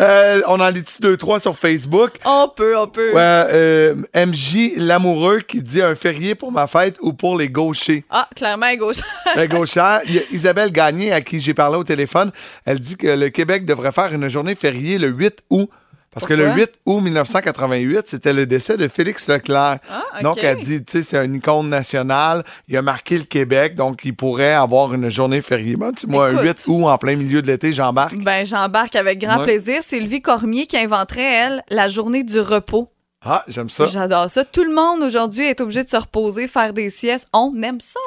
[0.00, 2.12] Euh, on en lit-tu deux, trois sur Facebook?
[2.24, 3.12] on peut, on peut.
[3.16, 8.04] Euh, MJ Lamoureux qui dit un férié pour ma fête ou pour les gauchers?
[8.10, 9.00] Ah, clairement, gauche.
[9.36, 10.00] Les gauchères.
[10.06, 12.30] Il y a Isabelle Gagné à qui j'ai parlé au téléphone.
[12.64, 15.70] Elle dit que le Québec devrait faire une journée fériée le 8 août.
[16.12, 16.62] Parce que le Pourquoi?
[16.64, 19.78] 8 août 1988, c'était le décès de Félix Leclerc.
[19.90, 20.22] Ah.
[20.22, 22.44] Donc, elle dit, tu sais, c'est une icône nationale.
[22.68, 25.74] Il a marqué le Québec, donc il pourrait avoir une journée fériée.
[25.74, 26.44] Tu sais, moi, un Écoute.
[26.44, 28.14] 8 août en plein milieu de l'été, j'embarque.
[28.16, 29.44] Ben, j'embarque avec grand Ouais.
[29.44, 29.82] plaisir.
[29.82, 32.91] Sylvie Cormier qui inventerait, elle, la journée du repos.
[33.24, 33.86] Ah, j'aime ça.
[33.86, 34.44] J'adore ça.
[34.44, 37.28] Tout le monde aujourd'hui est obligé de se reposer, faire des siestes.
[37.32, 38.00] On aime ça.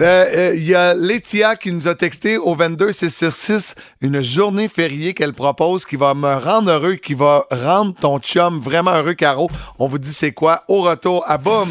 [0.00, 5.12] Euh, euh, Il y a Laetitia qui nous a texté au 22666 une journée fériée
[5.12, 9.50] qu'elle propose qui va me rendre heureux, qui va rendre ton chum vraiment heureux, Caro.
[9.78, 10.64] On vous dit c'est quoi?
[10.68, 11.68] Au retour, à boum!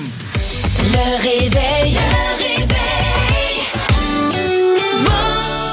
[0.78, 1.94] Le réveil.
[1.94, 2.41] Le réveil.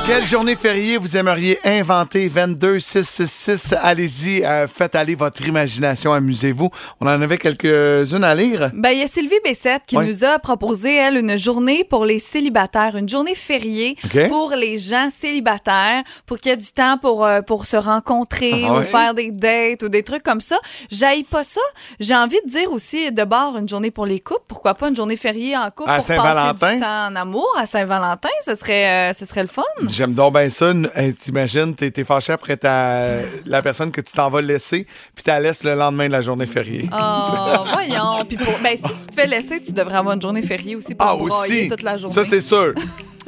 [0.08, 2.30] Quelle journée fériée vous aimeriez inventer?
[2.30, 3.74] 22666.
[3.82, 6.70] Allez-y, euh, faites aller votre imagination, amusez-vous.
[7.02, 8.70] On en avait quelques-unes à lire.
[8.72, 12.18] Ben, il y a Sylvie Bessette qui nous a proposé, elle, une journée pour les
[12.18, 13.96] célibataires, une journée fériée
[14.30, 18.64] pour les gens célibataires, pour qu'il y ait du temps pour, euh, pour se rencontrer
[18.66, 20.56] Ah ou faire des dates ou des trucs comme ça.
[20.90, 21.60] J'aille pas ça.
[22.00, 24.40] J'ai envie de dire aussi, de bord, une journée pour les couples.
[24.48, 26.74] Pourquoi pas une journée fériée en couple À pour passer Saint-Valentin?
[26.74, 28.30] du temps en amour à Saint-Valentin?
[28.46, 29.62] Ce serait, euh, ce serait le fun.
[29.98, 30.72] J'aime donc bien ça.
[30.94, 33.00] Hey, T'imagines, t'es t'es fâché après ta,
[33.46, 36.22] la personne que tu t'en vas laisser, puis tu la laisses le lendemain de la
[36.22, 36.88] journée fériée.
[36.92, 38.24] Oh, voyons.
[38.28, 40.94] Puis pour, ben, si tu te fais laisser, tu devrais avoir une journée fériée aussi
[40.94, 41.66] pour Ah, aussi!
[41.66, 42.14] toute la journée.
[42.14, 42.74] Ça, c'est sûr.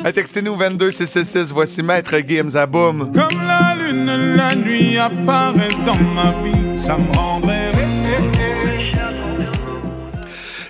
[0.04, 1.50] Hey, Textez-nous 22666.
[1.52, 3.10] Voici Maître Gims à boum.
[3.12, 7.69] Comme la lune, la nuit apparaît dans ma vie, ça me rendrait.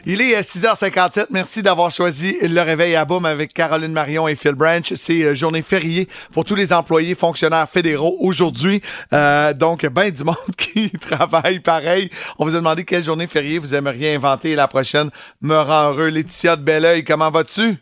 [0.06, 1.26] Il est à 6h57.
[1.30, 4.92] Merci d'avoir choisi le réveil à boum avec Caroline Marion et Phil Branch.
[4.94, 8.80] C'est euh, journée fériée pour tous les employés fonctionnaires fédéraux aujourd'hui.
[9.12, 12.10] Euh, donc, ben du monde qui travaille pareil.
[12.38, 14.52] On vous a demandé quelle journée fériée vous aimeriez inventer.
[14.52, 15.10] Et la prochaine
[15.42, 16.08] me rend heureux.
[16.08, 17.76] Laetitia de Belleuil, comment vas-tu?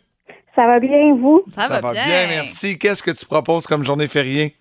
[0.55, 1.43] Ça va bien, vous?
[1.55, 2.27] Ça, va, bien.
[2.27, 2.77] merci.
[2.77, 4.58] Qu'est-ce que tu proposes comme journée fériée?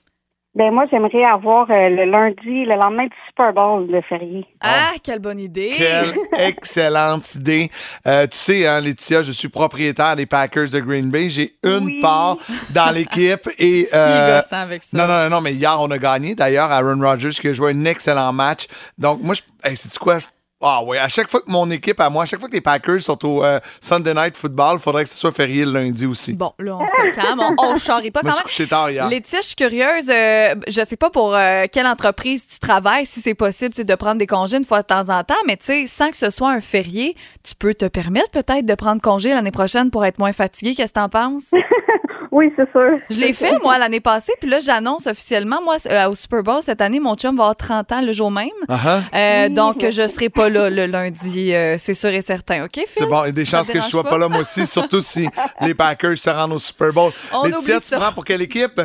[0.58, 4.44] Ben moi, j'aimerais avoir euh, le lundi, le lendemain du Super Bowl de férié.
[4.60, 5.72] Ah, quelle bonne idée.
[5.76, 7.70] Quelle excellente idée.
[8.08, 11.30] Euh, tu sais, hein, Laetitia, je suis propriétaire des Packers de Green Bay.
[11.30, 12.00] J'ai une Oui.
[12.00, 12.38] part
[12.74, 13.48] dans l'équipe.
[13.56, 14.98] et Il est euh, gossant avec ça.
[14.98, 16.34] Non, non, non, mais hier, on a gagné.
[16.34, 18.66] D'ailleurs, Aaron Rodgers qui a joué un excellent match.
[18.98, 19.42] Donc, moi, je.
[19.62, 20.18] Hey, sais-tu quoi?
[20.60, 22.60] Ah oui, à chaque fois que mon équipe, à moi, à chaque fois que les
[22.60, 26.04] Packers sont au euh, Sunday Night Football, il faudrait que ce soit férié le lundi
[26.04, 26.32] aussi.
[26.32, 27.40] Bon, là, on se calme.
[27.58, 28.42] On, on charrie pas Je quand suis même.
[28.44, 29.08] couché tard hier.
[29.08, 30.10] Laetitia, je suis curieuse.
[30.10, 34.16] euh, je sais pas pour euh, quelle entreprise tu travailles, si c'est possible de prendre
[34.18, 36.50] des congés une fois de temps en temps, mais tu sais, sans que ce soit
[36.50, 40.32] un férié, tu peux te permettre peut-être de prendre congé l'année prochaine pour être moins
[40.32, 40.74] fatigué.
[40.74, 41.50] Qu'est-ce que t'en penses?
[42.30, 42.98] Oui, c'est sûr.
[43.10, 46.60] Je l'ai fait, moi, l'année passée, puis là, j'annonce officiellement, moi, euh, au Super Bowl
[46.60, 48.48] cette année, mon chum va avoir 30 ans le jour même.
[48.68, 49.00] Uh-huh.
[49.14, 52.64] Euh, donc, je serai pas là le lundi, euh, c'est sûr et certain.
[52.64, 52.84] OK?
[52.90, 54.10] C'est bon, il y a des chances que je dérange sois pas?
[54.10, 55.28] pas là moi aussi, surtout si
[55.60, 57.12] les Packers se rendent au Super Bowl.
[57.32, 58.80] On oublie tu prends pour quelle équipe?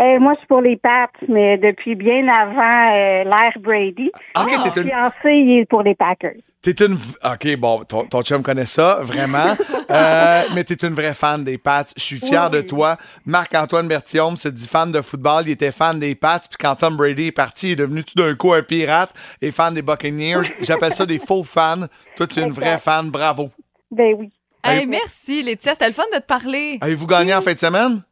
[0.00, 4.10] Euh, moi, je suis pour les Pats, mais depuis bien avant euh, l'ère Brady.
[4.38, 6.40] Ok, Mon fiancé, il est pour les Packers.
[6.62, 6.94] T'es une.
[6.94, 9.56] v- OK, bon, ton, ton chum connaît ça, vraiment.
[9.90, 11.84] Euh, mais t'es une vraie fan des Pats.
[11.96, 12.96] Je suis fier Oui, de toi.
[13.26, 15.42] Marc-Antoine Berthiaume se dit fan de football.
[15.46, 16.38] Il était fan des Pats.
[16.48, 19.10] Puis quand Tom Brady est parti, il est devenu tout d'un coup un pirate
[19.42, 20.42] et fan des Buccaneers.
[20.60, 21.86] J'appelle ça des faux fans.
[22.16, 23.10] Toi, tu es une vraie fan.
[23.10, 23.50] Bravo.
[23.90, 24.30] Ben oui.
[24.62, 25.72] Hey, Hey, merci, Laetitia.
[25.72, 26.78] C'était le fun de te parler.
[26.80, 28.02] Avez-vous gagné en fin de semaine?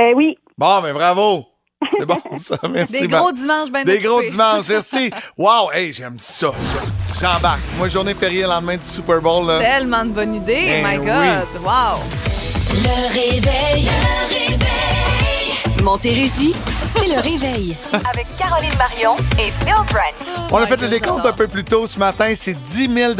[0.00, 0.36] Euh, oui.
[0.58, 1.44] Bon, ben bravo.
[1.98, 2.56] C'est bon, ça.
[2.72, 3.00] Merci.
[3.02, 5.10] Des Ma- gros dimanches bien Des gros dimanches, merci.
[5.38, 6.50] Wow, hey, j'aime ça.
[7.20, 7.60] J'embarque.
[7.78, 9.46] Moi, journée fériée le lendemain du Super Bowl.
[9.46, 9.58] Là.
[9.58, 10.82] Tellement de bonne idée.
[10.82, 11.06] Ben My oui.
[11.06, 11.62] God.
[11.62, 12.02] Wow.
[12.74, 13.84] Le réveil.
[13.84, 15.82] Le réveil.
[15.82, 16.54] Montérégie,
[16.86, 17.76] c'est le réveil.
[17.92, 20.48] Avec Caroline Marion et Phil Branch.
[20.52, 22.32] On a fait le décompte un peu plus tôt ce matin.
[22.36, 23.14] C'est 10 000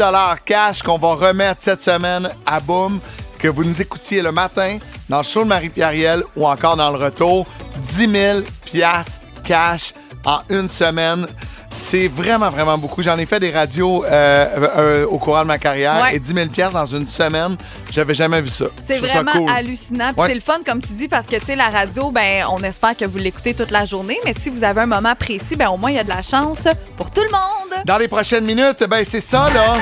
[0.45, 2.99] cash qu'on va remettre cette semaine à Boom.
[3.43, 4.77] Que vous nous écoutiez le matin
[5.09, 7.45] dans le show de Marie-Pierriel ou encore dans le retour.
[7.81, 9.91] 10 000 piastres cash
[10.23, 11.25] en une semaine.
[11.69, 13.03] C'est vraiment, vraiment beaucoup.
[13.03, 16.15] J'en ai fait des radios euh, euh, au courant de ma carrière Ouais.
[16.15, 17.57] et 10 000 piastres dans une semaine,
[17.91, 18.67] j'avais jamais vu ça.
[18.87, 19.49] C'est ça vraiment cool.
[19.53, 20.11] hallucinant.
[20.15, 20.29] Ouais.
[20.29, 22.95] c'est le fun, comme tu dis, parce que, tu sais, la radio, ben, on espère
[22.95, 24.19] que vous l'écoutez toute la journée.
[24.23, 26.21] Mais si vous avez un moment précis, ben, au moins, il y a de la
[26.21, 27.83] chance pour tout le monde.
[27.85, 29.73] Dans les prochaines minutes, ben c'est ça, là.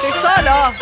[0.00, 0.72] C'est ça, là.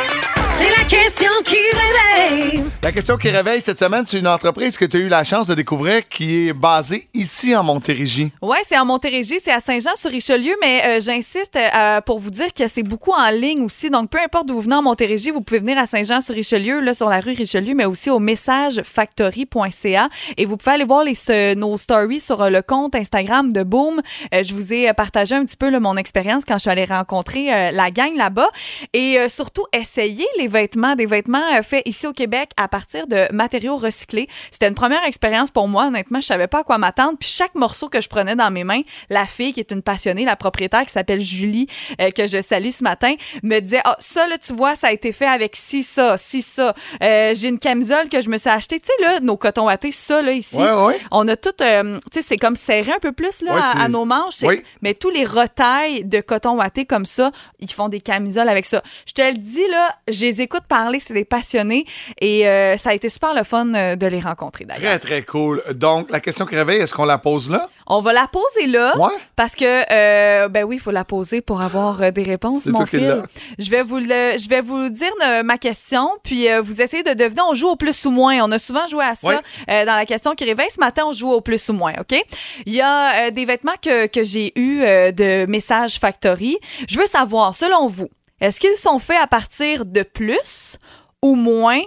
[0.56, 2.64] C'est la question qui réveille.
[2.82, 5.46] La question qui réveille cette semaine, c'est une entreprise que tu as eu la chance
[5.46, 8.30] de découvrir qui est basée ici en Montérégie.
[8.40, 12.68] Oui, c'est en Montérégie, c'est à Saint-Jean-sur-Richelieu, mais euh, j'insiste euh, pour vous dire que
[12.68, 13.90] c'est beaucoup en ligne aussi.
[13.90, 17.08] Donc, peu importe d'où vous venez en Montérégie, vous pouvez venir à Saint-Jean-sur-Richelieu, là, sur
[17.08, 20.08] la rue Richelieu, mais aussi au messagefactory.ca.
[20.36, 23.62] Et vous pouvez aller voir les, ce- nos stories sur euh, le compte Instagram de
[23.62, 24.00] Boom.
[24.34, 26.70] Euh, je vous ai euh, partagé un petit peu là, mon expérience quand je suis
[26.70, 28.48] allée rencontrer euh, la gang là-bas.
[28.92, 33.06] Et euh, surtout, essayer les vêtements, des vêtements euh, faits ici au Québec à partir
[33.06, 34.28] de matériaux recyclés.
[34.50, 35.86] C'était une première expérience pour moi.
[35.86, 37.16] Honnêtement, je savais pas à quoi m'attendre.
[37.18, 40.24] Puis chaque morceau que je prenais dans mes mains, la fille qui est une passionnée,
[40.24, 41.66] la propriétaire qui s'appelle Julie,
[42.00, 44.92] euh, que je salue ce matin, me disait Ah, ça, là, tu vois, ça a
[44.92, 46.74] été fait avec ci, ça, ci, ça.
[47.02, 48.80] Euh, J'ai une camisole que je me suis achetée.
[48.80, 50.56] Tu sais, là, nos cotons wattés, ça, là, ici.
[50.56, 51.00] Ouais, ouais.
[51.10, 53.88] On a tout, euh, tu sais, c'est comme serré un peu plus, là, Ouais, à,
[53.88, 54.42] nos manches.
[54.42, 54.62] Oui.
[54.82, 57.30] Mais tous les retails de coton watté comme ça,
[57.60, 58.82] ils font des camisoles avec ça.
[59.06, 61.84] Je te le dis, là, je les écoute parler, c'est des passionnés.
[62.20, 64.82] Et euh, ça a été super le fun euh, de les rencontrer, d'ailleurs.
[64.82, 65.62] Très, très cool.
[65.74, 67.68] Donc, la question qui réveille, est-ce qu'on la pose là?
[67.86, 68.96] On va la poser là.
[68.98, 69.10] Ouais.
[69.36, 72.70] Parce que, euh, ben oui, il faut la poser pour avoir euh, des réponses, C'est
[72.70, 73.06] mon toi qui fil.
[73.08, 73.22] l'as.
[73.58, 75.12] Je vais vous le, je vais vous dire
[75.44, 77.42] ma question, puis euh, vous essayez de deviner.
[77.48, 78.38] On joue au plus ou moins.
[78.42, 79.38] On a souvent joué à ça Ouais.
[79.70, 80.70] euh, dans la question qui réveille.
[80.74, 82.18] Ce matin, on joue au plus ou moins, OK?
[82.66, 86.58] Il y a des vêtements que, que j'ai eus euh, de Message Factory.
[86.88, 88.08] Je veux savoir, selon vous,
[88.44, 90.76] est-ce qu'ils sont faits à partir de plus
[91.22, 91.80] ou moins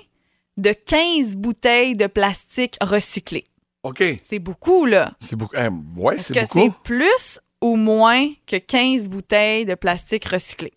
[0.58, 3.46] de 15 bouteilles de plastique recyclées?
[3.84, 4.04] OK.
[4.24, 5.12] C'est beaucoup, là.
[5.20, 5.56] C'est beaucoup.
[5.56, 5.68] eh,
[6.00, 6.60] ouais, Est-ce c'est que beaucoup.
[6.62, 10.74] c'est plus ou moins que 15 bouteilles de plastique recyclé?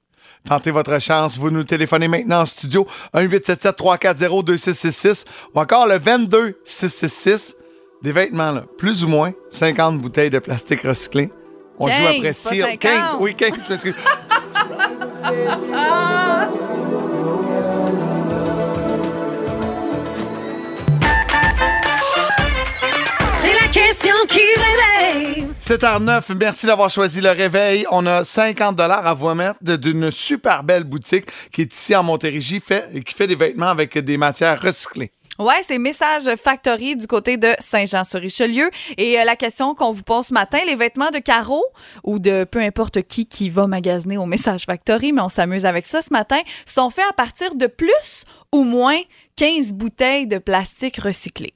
[0.46, 1.38] Tentez votre chance.
[1.38, 7.54] Vous nous téléphonez maintenant en studio 1-877-340-2666 ou encore le 22-666.
[8.02, 8.64] Des vêtements, là.
[8.76, 11.30] Plus ou moins 50 bouteilles de plastique recyclé.
[11.78, 12.60] On 15, joue six.
[12.60, 12.78] 50.
[12.78, 13.14] 15.
[13.20, 13.52] Oui, 15.
[13.64, 13.94] je m'excuse.
[23.34, 25.46] C'est la question qui réveille.
[25.62, 27.86] 7h09, merci d'avoir choisi le réveil.
[27.90, 32.02] On a 50 à vous remettre de- d'une super belle boutique qui est ici en
[32.02, 35.12] Montérégie fait, et qui fait des vêtements avec des matières recyclées.
[35.40, 38.70] Ouais, c'est Message Factory du côté de Saint-Jean-sur-Richelieu.
[38.98, 41.64] Et euh, la question qu'on vous pose ce matin, les vêtements de Caro
[42.04, 45.86] ou de peu importe qui qui va magasiner au Message Factory, mais on s'amuse avec
[45.86, 48.98] ça ce matin, sont faits à partir de plus ou moins
[49.36, 51.54] 15 bouteilles de plastique recyclé.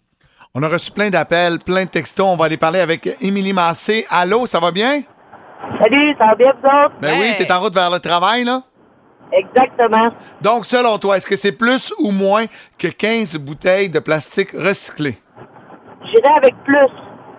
[0.55, 2.27] On a reçu plein d'appels, plein de textos.
[2.27, 4.07] On va aller parler avec Émilie Massé.
[4.09, 5.03] Allô, ça va bien?
[5.79, 6.95] Salut, ça va bien, vous autres?
[7.03, 7.37] Ben oui, Hey.
[7.37, 8.63] t'es en route vers le travail, là?
[9.37, 10.11] Exactement.
[10.41, 12.47] Donc, selon toi, est-ce que c'est plus ou moins
[12.79, 15.19] que 15 bouteilles de plastique recyclé?
[16.05, 16.91] J'irai avec plus.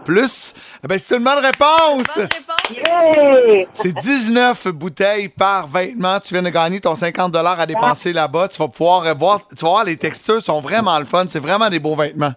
[0.04, 0.54] Plus?
[0.84, 2.16] Eh ben, c'est une bonne réponse!
[2.16, 2.86] Bonne réponse!
[2.86, 3.66] Yeah!
[3.74, 6.20] C'est 19 bouteilles par vêtement.
[6.20, 8.48] Tu viens de gagner ton 50 à dépenser là-bas.
[8.50, 11.26] Tu vas pouvoir voir, tu vas voir, les textures sont vraiment le fun.
[11.28, 12.34] C'est vraiment des beaux vêtements.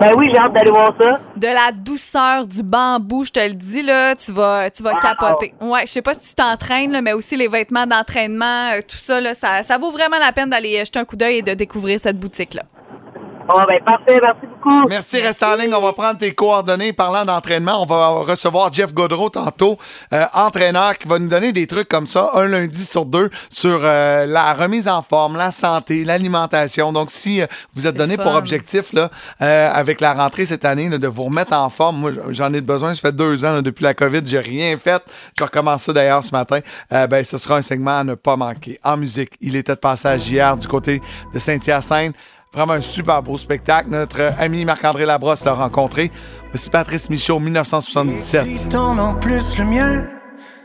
[0.00, 1.20] Ben oui, j'ai hâte d'aller voir ça.
[1.36, 5.54] De la douceur du bambou, je te le dis, là, tu vas, tu vas capoter.
[5.60, 8.96] Ouais, je sais pas si tu t'entraînes, là, mais aussi les vêtements d'entraînement, euh, tout
[8.96, 11.54] ça, là, ça, ça vaut vraiment la peine d'aller jeter un coup d'œil et de
[11.54, 12.62] découvrir cette boutique-là.
[13.48, 14.86] Bon, ben parfait, merci beaucoup.
[14.88, 15.72] Merci, reste en ligne.
[15.72, 16.92] On va prendre tes coordonnées.
[16.92, 19.78] Parlant d'entraînement, on va recevoir Jeff Godreau tantôt,
[20.12, 23.80] euh, entraîneur, qui va nous donner des trucs comme ça, un lundi sur deux, sur
[23.82, 26.92] euh, la remise en forme, la santé, l'alimentation.
[26.92, 28.24] Donc, si euh, vous êtes donné fun.
[28.24, 29.08] pour objectif, là,
[29.40, 32.60] euh, avec la rentrée cette année, là, de vous remettre en forme, moi, j'en ai
[32.60, 32.92] besoin.
[32.92, 35.02] Ça fait deux ans, là, depuis la COVID, j'ai rien fait.
[35.38, 36.58] Je recommence ça d'ailleurs ce matin.
[36.92, 38.78] Euh, ben, ce sera un segment à ne pas manquer.
[38.84, 41.00] En musique, il était de passage hier du côté
[41.32, 42.14] de Saint-Hyacinthe.
[42.52, 43.90] Vraiment un super beau spectacle.
[43.90, 46.10] Notre ami Marc-André Labrosse l'a rencontré.
[46.50, 48.44] Voici Patrice Michaud, 1977.
[48.44, 50.04] Puis ton en plus le mien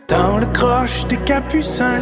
[0.08, 2.02] dans le croche des capucins.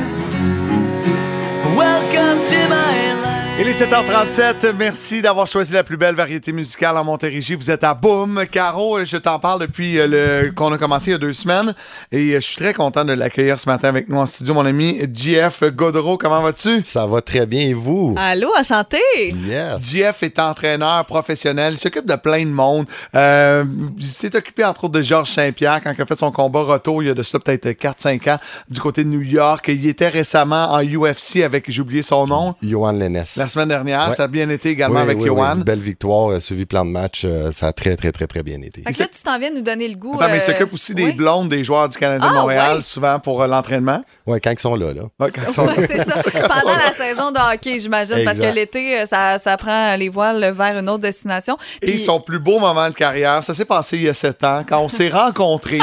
[3.63, 4.73] Il est 7h37.
[4.75, 7.53] Merci d'avoir choisi la plus belle variété musicale en Montérégie.
[7.53, 8.43] Vous êtes à Boom.
[8.51, 11.75] Caro, je t'en parle depuis euh, le qu'on a commencé il y a deux semaines.
[12.11, 14.65] Et euh, je suis très content de l'accueillir ce matin avec nous en studio, mon
[14.65, 16.17] ami JF Godreau.
[16.17, 16.81] Comment vas-tu?
[16.83, 18.15] Ça va très bien et vous?
[18.17, 18.97] Allô, enchanté!
[19.15, 19.79] Yes.
[19.79, 22.87] JF est entraîneur professionnel, il s'occupe de plein de monde.
[23.13, 23.63] Euh,
[23.95, 27.03] il s'est occupé entre autres de Georges Saint-Pierre quand il a fait son combat retour
[27.03, 28.37] il y a de ça peut-être 4-5 ans
[28.71, 29.65] du côté de New York.
[29.67, 33.23] Il était récemment en UFC avec, j'ai oublié son nom, Johan Lennes.
[33.37, 34.09] la semaine dernière.
[34.09, 34.15] Ouais.
[34.15, 35.53] Ça a bien été également Oui, avec oui, Johan.
[35.57, 35.63] oui.
[35.63, 37.23] Belle victoire, euh, suivi plein de matchs.
[37.25, 38.81] euh, ça a très, très, très, très bien été.
[38.83, 40.13] Fait que là, tu t'en viens nous donner le goût.
[40.15, 41.13] Attends, mais il euh, s'occupe aussi des oui.
[41.13, 42.81] blondes des joueurs du Canadien de Ah, Montréal, ouais?
[42.81, 44.01] souvent pour euh, l'entraînement.
[44.25, 45.03] Ouais, quand ils sont là, là.
[45.19, 46.15] Ouais, quand ils sont- Ouais, c'est ça.
[46.23, 50.77] Pendant la saison de hockey, j'imagine, parce que l'été, ça, ça prend les voiles vers
[50.77, 51.57] une autre destination.
[51.81, 54.63] Et son plus beau moment de carrière, ça s'est passé il y a sept ans,
[54.67, 55.79] quand on s'est rencontrés.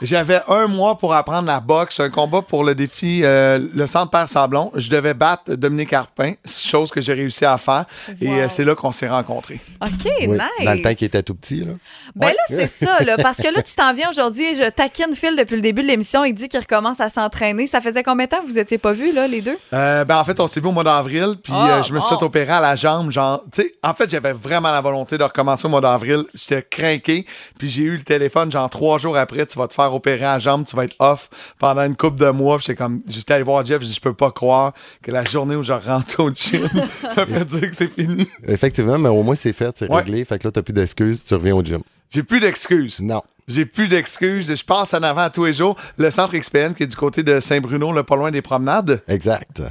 [0.00, 4.10] J'avais un mois pour apprendre la boxe, un combat pour le défi euh, le centre
[4.10, 4.70] Père Sablon.
[4.74, 7.84] Je devais battre Dominique Harpin, chose que j'ai réussi à faire.
[8.20, 8.34] Et Wow.
[8.34, 9.60] euh, c'est là qu'on s'est rencontrés.
[9.80, 10.38] OK, Oui, nice.
[10.64, 11.72] Dans le temps qu'il était tout petit, là.
[12.14, 12.32] Ben Ouais.
[12.34, 15.36] là, c'est ça, là, parce que là, tu t'en viens aujourd'hui et je taquine Phil
[15.36, 16.24] depuis le début de l'émission.
[16.24, 17.66] Il dit qu'il recommence à s'entraîner.
[17.66, 19.58] Ça faisait combien de temps que vous étiez pas vus, là, les deux?
[19.72, 22.00] Euh, ben en fait, on s'est vu au mois d'avril, puis Ah, euh, je me
[22.00, 25.18] suis fait opérer à la jambe, genre, tu sais, en fait, j'avais vraiment la volonté
[25.18, 26.24] de recommencer au mois d'avril.
[26.34, 27.26] J'étais craqué,
[27.58, 30.34] puis j'ai eu le téléphone, genre trois jours après, tu vas te faire opérer à
[30.34, 32.56] la jambe, tu vas être off pendant une couple de mois.
[32.58, 34.72] Puis J'étais comme, j'étais allé voir Jeff, j'ai je peux pas croire
[35.02, 36.68] que la journée où je rentre au gym,
[37.26, 38.26] fait dire que c'est fini.
[38.46, 39.98] Effectivement, mais au moins, c'est fait, c'est Ouais.
[39.98, 40.24] réglé.
[40.24, 41.80] Fait que là, t'as plus d'excuses, tu reviens au gym.
[42.10, 43.00] J'ai plus d'excuses.
[43.00, 43.22] Non.
[43.48, 44.54] J'ai plus d'excuses.
[44.54, 45.76] Je passe en avant à tous les jours.
[45.96, 49.02] Le centre XPN qui est du côté de Saint-Bruno, là, pas loin des promenades.
[49.08, 49.62] Exact.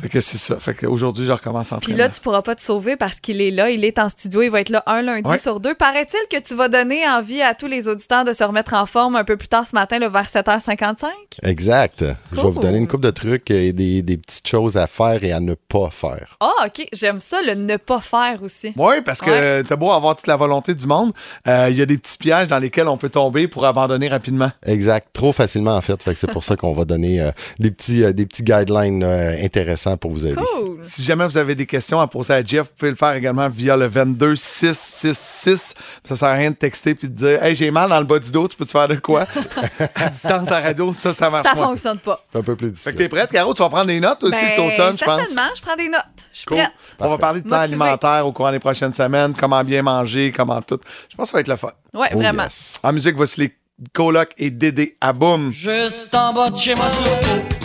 [0.00, 0.56] Fait que c'est ça.
[0.58, 3.50] Fait qu'aujourd'hui, je recommence en Puis là, tu pourras pas te sauver parce qu'il est
[3.50, 5.38] là, il est en studio, il va être là un lundi Ouais.
[5.38, 5.74] sur deux.
[5.74, 9.16] Paraît-il que tu vas donner envie à tous les auditeurs de se remettre en forme
[9.16, 11.06] un peu plus tard ce matin, là, vers 7h55?
[11.42, 12.04] Exact.
[12.32, 15.22] Je vais vous donner une coupe de trucs et des, des petites choses à faire
[15.24, 16.36] et à ne pas faire.
[16.40, 18.72] Ah, OK, j'aime ça, le ne pas faire aussi.
[18.76, 21.12] Oui, parce que t'as beau avoir toute la volonté du monde,
[21.48, 24.50] euh, il y a des petits pièges dans lesquels on peut tomber pour abandonner rapidement.
[24.66, 25.08] Exact.
[25.12, 26.02] Trop facilement, en fait.
[26.02, 29.02] Fait que c'est pour ça qu'on va donner euh, des, petits, euh, des petits guidelines
[29.04, 30.36] euh, intéressants pour vous aider.
[30.36, 30.78] Cool.
[30.82, 33.48] Si jamais vous avez des questions à poser à Jeff, vous pouvez le faire également
[33.48, 35.74] via le 22666.
[36.04, 38.18] Ça sert à rien de texter puis de dire Hey, j'ai mal dans le bas
[38.18, 39.26] du dos, tu peux te faire de quoi?
[39.94, 41.68] à distance à radio, ça, ça marche Ça moins.
[41.68, 42.18] fonctionne pas.
[42.32, 42.92] C'est un peu plus Fait difficile.
[42.92, 43.52] que t'es prête, Caro?
[43.54, 45.18] Tu vas prendre des notes aussi Ben, cet automne, je pense?
[45.18, 46.02] Certainement, je prends des notes.
[46.32, 46.56] Je suis Cool.
[46.58, 46.72] prête.
[46.98, 50.60] On va parler de plan alimentaire au courant des prochaines semaines, comment bien manger, comment
[50.62, 50.78] tout.
[51.10, 51.70] Je pense que ça va être le fun.
[51.94, 52.44] Ouais, Oh, vraiment.
[52.44, 52.74] yes.
[52.82, 53.54] En musique, voici les
[53.92, 55.50] colocs et Dédé à boum.
[55.50, 57.61] Juste en bas de chez moi sur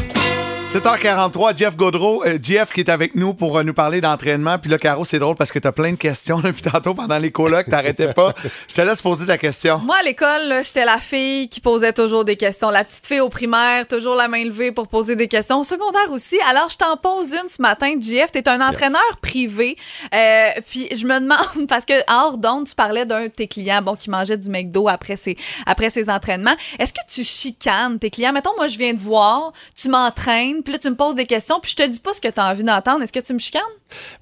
[0.70, 4.60] 7h43, Jeff Godreau, euh, Jeff qui est avec nous pour euh, nous parler d'entraînement.
[4.60, 7.32] Puis là, Caro, c'est drôle parce que t'as plein de questions depuis tantôt pendant les
[7.32, 8.36] colocs, t'arrêtais pas.
[8.68, 9.78] Je te laisse poser ta question.
[9.80, 12.70] Moi, à l'école, j'étais la fille qui posait toujours des questions.
[12.70, 15.62] La petite fille au primaire, toujours la main levée pour poser des questions.
[15.62, 16.38] Au secondaire aussi.
[16.50, 18.34] Alors, je t'en pose une ce matin, JF.
[18.34, 19.78] T'es un entraîneur privé.
[20.14, 23.82] Euh, puis, je me demande, parce que hors d'onde, tu parlais d'un de tes clients
[23.82, 26.56] bon, qui mangeait du McDo après ses, après ses entraînements.
[26.78, 28.34] Est-ce que tu chicanes tes clients?
[28.34, 31.60] Mettons, moi, je viens te voir, tu m'entraînes, puis là, tu me poses des questions,
[31.62, 33.04] puis je te dis pas ce que tu as envie d'entendre.
[33.04, 33.62] Est-ce que tu me chicanes?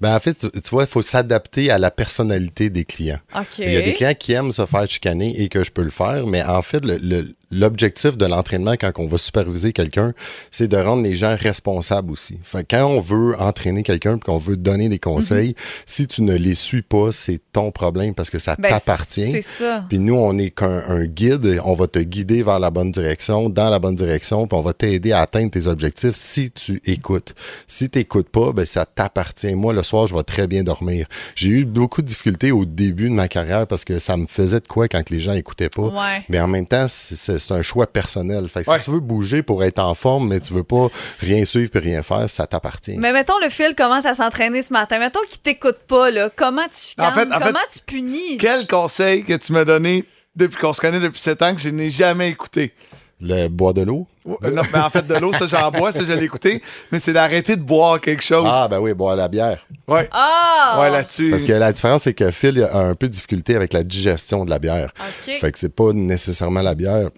[0.00, 3.18] Ben, en fait, tu, tu vois, il faut s'adapter à la personnalité des clients.
[3.66, 5.90] Il y a des clients qui aiment se faire chicaner et que je peux le
[5.90, 10.12] faire, mais en fait, le- le- l'objectif de l'entraînement quand on va superviser quelqu'un,
[10.50, 12.38] c'est de rendre les gens responsables aussi.
[12.42, 15.54] Fait quand on veut entraîner quelqu'un et qu'on veut donner des conseils,
[15.86, 18.62] si tu ne les suis pas, c'est ton problème parce que ça Mhm.
[18.62, 19.30] Ben, t'appartient.
[19.32, 19.84] C'est ça.
[19.88, 23.48] Puis nous, on est qu'un un guide, on va te guider vers la bonne direction,
[23.48, 27.34] dans la bonne direction, puis on va t'aider à atteindre tes objectifs si tu écoutes.
[27.66, 29.54] Si tu n'écoutes pas, ben ça t'appartient.
[29.54, 31.06] Moi, le soir, je vais très bien dormir.
[31.34, 34.60] J'ai eu beaucoup de difficultés au début de ma carrière parce que ça me faisait
[34.60, 35.82] de quoi quand les gens n'écoutaient pas.
[35.82, 36.24] Ouais.
[36.28, 38.48] Mais en même temps, c'est- c'est- c'est un choix personnel.
[38.48, 38.78] Fait que Ouais.
[38.78, 40.88] si tu veux bouger pour être en forme, mais tu veux pas
[41.20, 42.96] rien suivre puis rien faire, ça t'appartient.
[42.98, 44.98] Mais mettons, le fil commence à s'entraîner ce matin.
[44.98, 46.30] Mettons qu'il t'écoute pas, là.
[46.34, 47.14] Comment tu En chicanes?
[47.14, 48.38] fait- en fait, Comment tu punis?
[48.38, 51.68] Quel conseil que tu m'as donné depuis qu'on se connaît depuis 7 ans que je
[51.68, 52.72] n'ai jamais écouté?
[53.18, 54.06] Le bois de l'eau?
[54.44, 56.60] Euh, Non, mais en fait, de l'eau, ça, j'en bois, ça, je l'ai écouté.
[56.92, 58.46] Mais c'est d'arrêter de boire quelque chose.
[58.52, 59.64] Ah, ben oui, boire la bière.
[59.88, 60.06] Ouais.
[60.12, 60.78] Ah!
[60.80, 61.30] Ouais, là-dessus.
[61.30, 64.44] Parce que la différence, c'est que Phil a un peu de difficulté avec la digestion
[64.44, 64.92] de la bière.
[64.98, 65.32] OK.
[65.40, 67.08] Fait que c'est pas nécessairement la bière.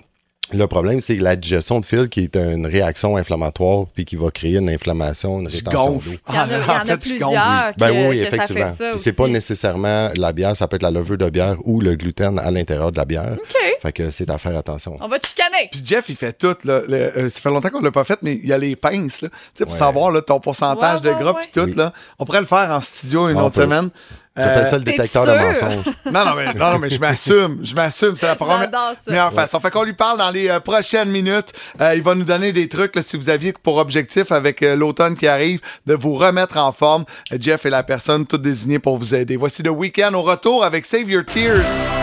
[0.53, 4.17] Le problème, c'est que la digestion de Phil, qui est une réaction inflammatoire, puis qui
[4.17, 6.11] va créer une inflammation, une rétention gonfle.
[6.13, 6.17] d'eau.
[6.31, 8.73] Il y en a, il y en a fait, plusieurs que, Ben oui, effectivement.
[8.95, 12.39] c'est pas nécessairement la bière, ça peut être la levure de bière ou le gluten
[12.39, 13.33] à l'intérieur de la bière.
[13.35, 13.57] OK.
[13.83, 14.97] Fait que c'est à faire attention.
[15.01, 15.69] On va te chicaner.
[15.71, 16.57] Puis Jeff, il fait tout.
[16.65, 18.75] Là, Le- euh, ça fait longtemps qu'on l'a pas fait, mais il y a les
[18.77, 19.23] pinces.
[19.23, 19.29] Là.
[19.29, 21.41] Tu sais, pour savoir là, ton pourcentage Ouais, de gras ouais.
[21.43, 21.67] puis tout.
[21.69, 21.75] Oui.
[21.77, 21.93] Là.
[22.19, 23.63] On pourrait le faire en studio une On autre peut.
[23.63, 23.91] semaine.
[24.38, 25.85] J'appelle ça le détecteur de mensonges.
[26.07, 27.59] Non, non, mais, non, non, mais je m'assume.
[27.62, 28.16] Je m'assume.
[28.16, 28.70] C'est la première,
[29.07, 29.61] meilleure façon.
[29.61, 31.53] Fait qu'on lui parle dans les euh, prochaines minutes.
[31.81, 34.77] Euh, il va nous donner des trucs, là, si vous aviez pour objectif avec euh,
[34.77, 37.05] l'automne qui arrive, de vous remettre en forme.
[37.33, 39.37] Euh, Jeff est la personne toute désignée pour vous aider.
[39.37, 41.98] Voici le week-end au retour avec Save Your Tears.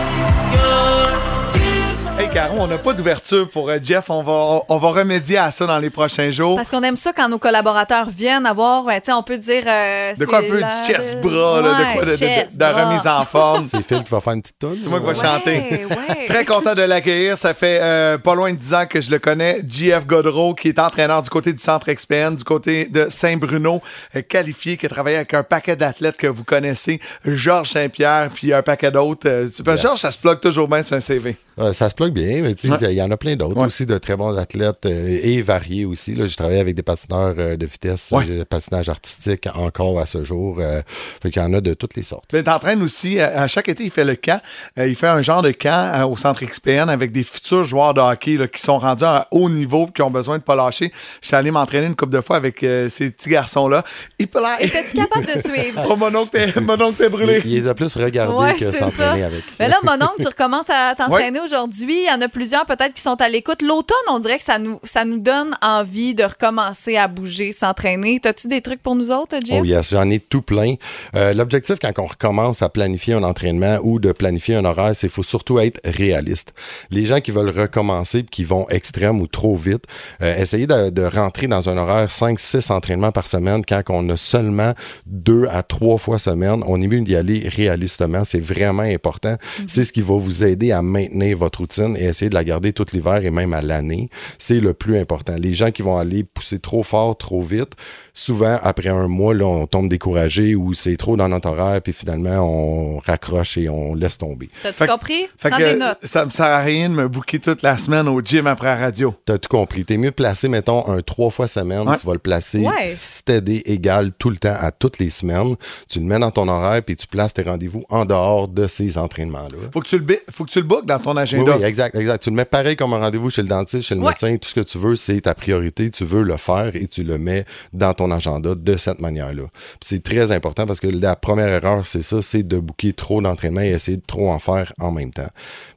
[2.18, 4.10] Hey, Caro, on n'a pas d'ouverture pour euh, Jeff.
[4.10, 6.56] On va, on va remédier à ça dans les prochains jours.
[6.56, 9.64] Parce qu'on aime ça quand nos collaborateurs viennent avoir, ben, tu sais, on peut dire.
[9.68, 12.86] euh, De quoi un peu la- de chest-bras, là, de quoi de, de- bras.
[12.86, 13.66] remise en forme.
[13.70, 14.78] C'est Phil qui va faire une petite toune.
[14.82, 15.86] C'est moi qui vais chanter.
[15.90, 16.26] ouais.
[16.28, 17.38] Très content de l'accueillir.
[17.38, 19.62] Ça fait euh, pas loin de 10 ans que je le connais.
[19.68, 23.82] JF Godreau, qui est entraîneur du côté du Centre XPN, du côté de Saint-Bruno,
[24.16, 28.54] euh, qualifié, qui a travaillé avec un paquet d'athlètes que vous connaissez, Georges Saint-Pierre, puis
[28.54, 29.28] un paquet d'autres.
[29.28, 29.82] Euh, Yes.
[29.82, 31.36] Georges, ça se bloque toujours bien sur un CV.
[31.60, 33.66] Euh, ça se plug bien, mais tu sais, il y en a plein d'autres Ouais.
[33.68, 36.14] aussi, de très bons athlètes euh, et variés aussi.
[36.14, 36.28] là.
[36.28, 38.26] J'ai travaillé avec des patineurs euh, de vitesse, Ouais.
[38.28, 40.58] j'ai des patinage artistique encore à ce jour.
[40.60, 40.82] euh,
[41.24, 42.26] fait qu'il y en a de toutes les sortes.
[42.34, 44.42] Il t'entraîne aussi, euh, à chaque été, il fait le camp.
[44.78, 47.94] Euh, il fait un genre de camp euh, au centre XPN avec des futurs joueurs
[47.94, 50.56] de hockey là, qui sont rendus à haut niveau et qui ont besoin de pas
[50.56, 50.92] lâcher.
[51.22, 53.84] Je suis allé m'entraîner une couple de fois avec euh, ces petits garçons-là.
[54.20, 55.82] Il peut l'air- Étais-tu capable de suivre?
[55.90, 57.42] Oh, mon oncle, t'es, mon oncle, t'es Il, brûlé.
[57.46, 59.44] il les a plus regardés Ouais, que s'entraîner avec.
[59.60, 62.04] Mais là, mon oncle, tu recommences à t'entraîner aujourd'hui.
[62.04, 63.62] Il y en a plusieurs peut-être qui sont à l'écoute.
[63.62, 68.20] L'automne, on dirait que ça nous, ça nous donne envie de recommencer à bouger, s'entraîner.
[68.20, 69.60] T'as-tu des trucs pour nous autres, Jeff?
[69.62, 70.76] Oh yes, j'en ai tout plein.
[71.16, 75.08] Euh, L'objectif quand on recommence à planifier un entraînement ou de planifier un horaire, c'est
[75.08, 76.54] qu'il faut surtout être réaliste.
[76.90, 79.84] Les gens qui veulent recommencer puis qui vont extrême ou trop vite,
[80.22, 84.18] euh, essayez de, de rentrer dans un horaire 5-6 entraînements par semaine quand on a
[84.18, 84.74] seulement
[85.06, 86.64] deux à trois fois semaine.
[86.68, 88.24] On est mieux d'y aller réalistement.
[88.26, 89.36] C'est vraiment important.
[89.68, 92.74] C'est ce qui va vous aider à maintenir votre routine et essayer de la garder
[92.74, 94.10] tout l'hiver et même à l'année.
[94.38, 95.36] C'est le plus important.
[95.38, 97.74] Les gens qui vont aller pousser trop fort, trop vite,
[98.16, 101.94] souvent, après un mois, là, on tombe découragé ou c'est trop dans notre horaire, puis
[101.94, 104.50] finalement, on raccroche et on laisse tomber.
[104.64, 105.28] T'as-tu compris?
[105.38, 106.00] Fait que des notes.
[106.02, 108.78] ça me sert à rien de me bouquer toute la semaine au gym après la
[108.78, 109.14] radio.
[109.26, 109.86] T'as tout compris.
[109.86, 111.88] T'es mieux de placer, mettons, un trois fois semaine.
[111.88, 111.98] Ouais.
[112.00, 112.88] Tu vas le placer Ouais.
[112.88, 115.56] steady, égal, tout le temps, à toutes les semaines.
[115.90, 118.98] Tu le mets dans ton horaire, puis tu places tes rendez-vous en dehors de ces
[118.98, 119.58] entraînements-là.
[119.74, 121.58] Faut que tu le, faut que tu le bookes dans ton Oui, agenda.
[121.58, 122.24] oui, exact, exact.
[122.24, 124.10] Tu le mets pareil comme un rendez-vous chez le dentiste, chez le Ouais.
[124.10, 127.04] médecin, tout ce que tu veux, c'est ta priorité, tu veux le faire et tu
[127.04, 129.44] le mets dans ton agenda de cette manière-là.
[129.82, 133.62] C'est très important parce que la première erreur, c'est ça, c'est de booker trop d'entraînement
[133.62, 135.28] et essayer de trop en faire en même temps.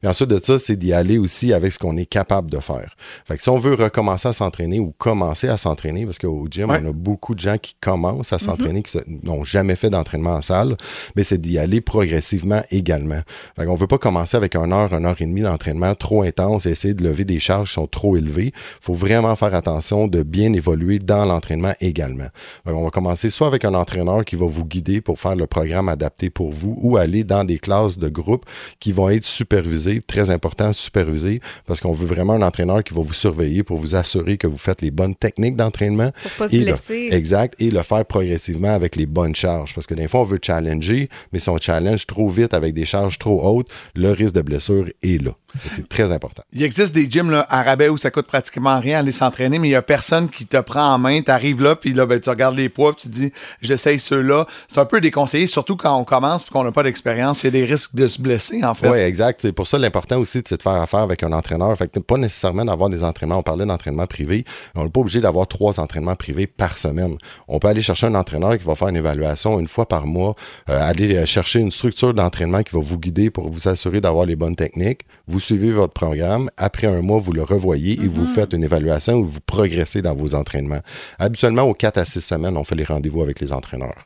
[0.01, 2.95] Puis ensuite de ça, c'est d'y aller aussi avec ce qu'on est capable de faire.
[3.27, 6.71] Fait que si on veut recommencer à s'entraîner ou commencer à s'entraîner, parce qu'au gym,
[6.71, 6.81] Ouais.
[6.85, 10.35] on a beaucoup de gens qui commencent à s'entraîner, qui se- n'ont jamais fait d'entraînement
[10.35, 10.77] en salle,
[11.17, 13.21] mais c'est d'y aller progressivement également.
[13.57, 16.67] Fait qu'on veut pas commencer avec une heure, une heure et demie d'entraînement trop intense
[16.67, 18.53] et essayer de lever des charges qui sont trop élevées.
[18.81, 22.18] faut vraiment faire attention de bien évoluer dans l'entraînement également.
[22.65, 25.47] Fait on va commencer soit avec un entraîneur qui va vous guider pour faire le
[25.47, 28.45] programme adapté pour vous ou aller dans des classes de groupe
[28.81, 33.03] qui vont être supervisées, très important, supervisées, parce qu'on veut vraiment un entraîneur qui va
[33.03, 36.11] vous surveiller pour vous assurer que vous faites les bonnes techniques d'entraînement.
[36.23, 37.09] Pour pas se et le- blesser.
[37.11, 37.55] Exact.
[37.61, 39.75] Et le faire progressivement avec les bonnes charges.
[39.75, 42.85] Parce que des fois, on veut challenger, mais si on challenge trop vite avec des
[42.85, 45.33] charges trop hautes, le risque de blessure est là.
[45.65, 46.43] Et C'est très important.
[46.53, 49.69] Il existe des gyms là, à rabais où ça coûte pratiquement rien aller s'entraîner, mais
[49.69, 51.23] il y a personne qui te prend en main.
[51.23, 53.33] Tu arrives là, puis là, ben, tu regardes les poids, puis tu dis,
[53.63, 54.47] j'essaye ceux-là.
[54.69, 57.43] C'est un peu déconseillé, surtout quand on commence puis qu'on n'a pas d'expérience.
[57.43, 58.89] Il y a des risques de se blesser, en fait.
[58.89, 59.41] Oui, exact.
[59.43, 61.77] C'est pour ça l'important aussi, c'est de faire affaire avec un entraîneur.
[61.77, 63.39] Fait que pas nécessairement d'avoir des entraînements.
[63.39, 64.45] On parlait d'entraînement privé.
[64.75, 67.19] On n'est pas obligé d'avoir trois entraînements privés par semaine.
[67.49, 70.35] On peut aller chercher un entraîneur qui va faire une évaluation une fois par mois,
[70.69, 74.37] euh, aller chercher une structure d'entraînement qui va vous guider pour vous assurer d'avoir les
[74.37, 75.03] bonnes techniques.
[75.27, 76.51] Vous suivez votre programme.
[76.57, 80.15] Après un mois, vous le revoyez et vous faites une évaluation où vous progressez dans
[80.15, 80.81] vos entraînements.
[81.19, 84.03] Habituellement, aux 4 à 6 semaines, on fait les rendez-vous avec les entraîneurs.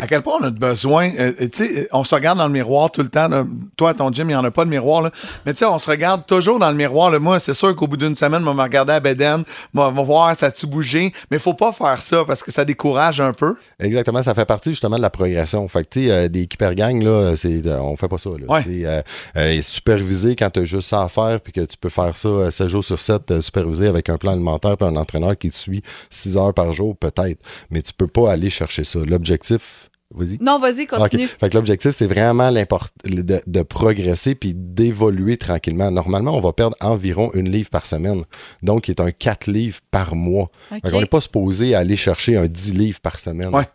[0.00, 2.90] À quel point on a besoin, euh, tu sais, on se regarde dans le miroir
[2.90, 3.28] tout le temps.
[3.28, 3.44] là.
[3.76, 5.10] Toi, à ton gym, il n'y en a pas de miroir, là.
[5.46, 7.10] Mais tu sais, on se regarde toujours dans le miroir.
[7.10, 7.18] là.
[7.18, 10.02] Moi, c'est sûr qu'au bout d'une semaine, on va me regarder à Beden, on va
[10.02, 11.12] voir ça a-tu bougé?
[11.30, 13.56] Mais faut pas faire ça parce que ça décourage un peu.
[13.80, 15.66] Exactement, ça fait partie justement de la progression.
[15.68, 18.30] Fait que, tu sais, euh, des hyper gangs, là, c'est, euh, on fait pas ça.
[18.30, 18.62] Là, Ouais.
[18.68, 19.02] Euh,
[19.36, 22.28] euh, superviser quand tu as juste ça à faire, puis que tu peux faire ça
[22.28, 25.50] euh, 7 jours sur 7, euh, superviser avec un plan alimentaire, puis un entraîneur qui
[25.50, 27.40] te suit 6 heures par jour, peut-être.
[27.70, 28.98] Mais tu peux pas aller chercher ça.
[29.06, 30.38] L'objectif, vas-y.
[30.40, 31.24] Non, vas-y, continue.
[31.24, 31.36] OK.
[31.40, 35.90] Fait que l'objectif, c'est vraiment de, de progresser puis d'évoluer tranquillement.
[35.90, 38.22] Normalement, on va perdre environ une livre par semaine.
[38.62, 40.50] Donc, il est un 4 livres par mois.
[40.68, 43.54] Fait qu'on n'est pas supposé aller chercher un 10 livres par semaine.
[43.54, 43.68] Ouais.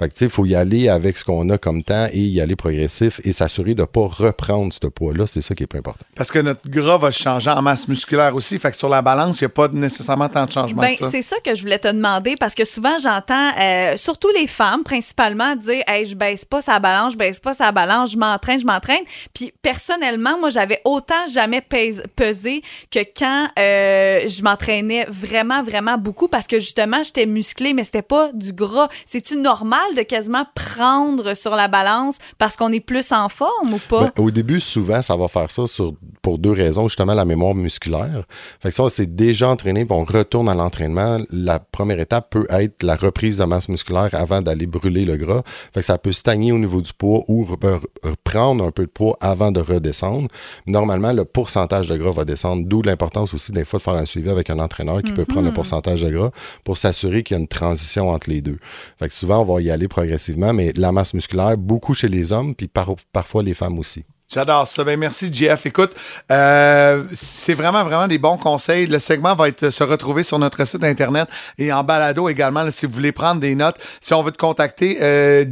[0.00, 2.20] Fait que, tu sais, il faut y aller avec ce qu'on a comme temps et
[2.20, 5.26] y aller progressif et s'assurer de ne pas reprendre ce poids-là.
[5.26, 6.06] C'est ça qui est plus important.
[6.14, 8.60] Parce que notre gras va se changer en masse musculaire aussi.
[8.60, 11.22] Fait que sur la balance, il n'y a pas nécessairement tant de changements Ben, c'est
[11.22, 15.56] ça que je voulais te demander parce que souvent j'entends, euh, surtout les femmes principalement,
[15.56, 18.66] dire Hey, je baisse pas sa balance, je baisse pas sa balance, je m'entraîne, je
[18.66, 19.02] m'entraîne.
[19.34, 26.28] Puis personnellement, moi, j'avais autant jamais pesé que quand euh, je m'entraînais vraiment, vraiment beaucoup
[26.28, 28.88] parce que justement, j'étais musclée, mais c'était pas du gras.
[29.04, 33.78] C'est-tu normal de quasiment prendre sur la balance parce qu'on est plus en forme ou
[33.88, 34.10] pas?
[34.16, 36.88] Ben, au début, souvent, ça va faire ça sur- pour deux raisons.
[36.88, 38.24] Justement, la mémoire musculaire.
[38.60, 41.18] Fait que ça, c'est déjà entraîné, puis on retourne à l'entraînement.
[41.30, 45.42] La première étape peut être la reprise de masse musculaire avant d'aller brûler le gras.
[45.72, 48.90] Fait que ça peut stagner au niveau du poids ou re- reprendre un peu de
[48.90, 50.28] poids avant de redescendre.
[50.66, 54.04] Normalement, le pourcentage de gras va descendre, d'où l'importance aussi des fois de faire un
[54.04, 56.30] suivi avec un entraîneur qui peut prendre le pourcentage de gras
[56.64, 58.58] pour s'assurer qu'il y a une transition entre les deux.
[58.98, 62.32] Fait que souvent, on va y aller progressivement, mais la masse musculaire, beaucoup chez les
[62.32, 64.04] hommes, puis par- parfois les femmes aussi.
[64.30, 64.84] J'adore ça.
[64.84, 65.64] Ben, merci, Jeff.
[65.64, 65.92] Écoute,
[66.30, 68.86] euh, c'est vraiment, vraiment des bons conseils.
[68.86, 72.70] Le segment va être se retrouver sur notre site Internet et en balado également, là,
[72.70, 73.76] si vous voulez prendre des notes.
[74.02, 75.46] Si on veut te contacter, euh,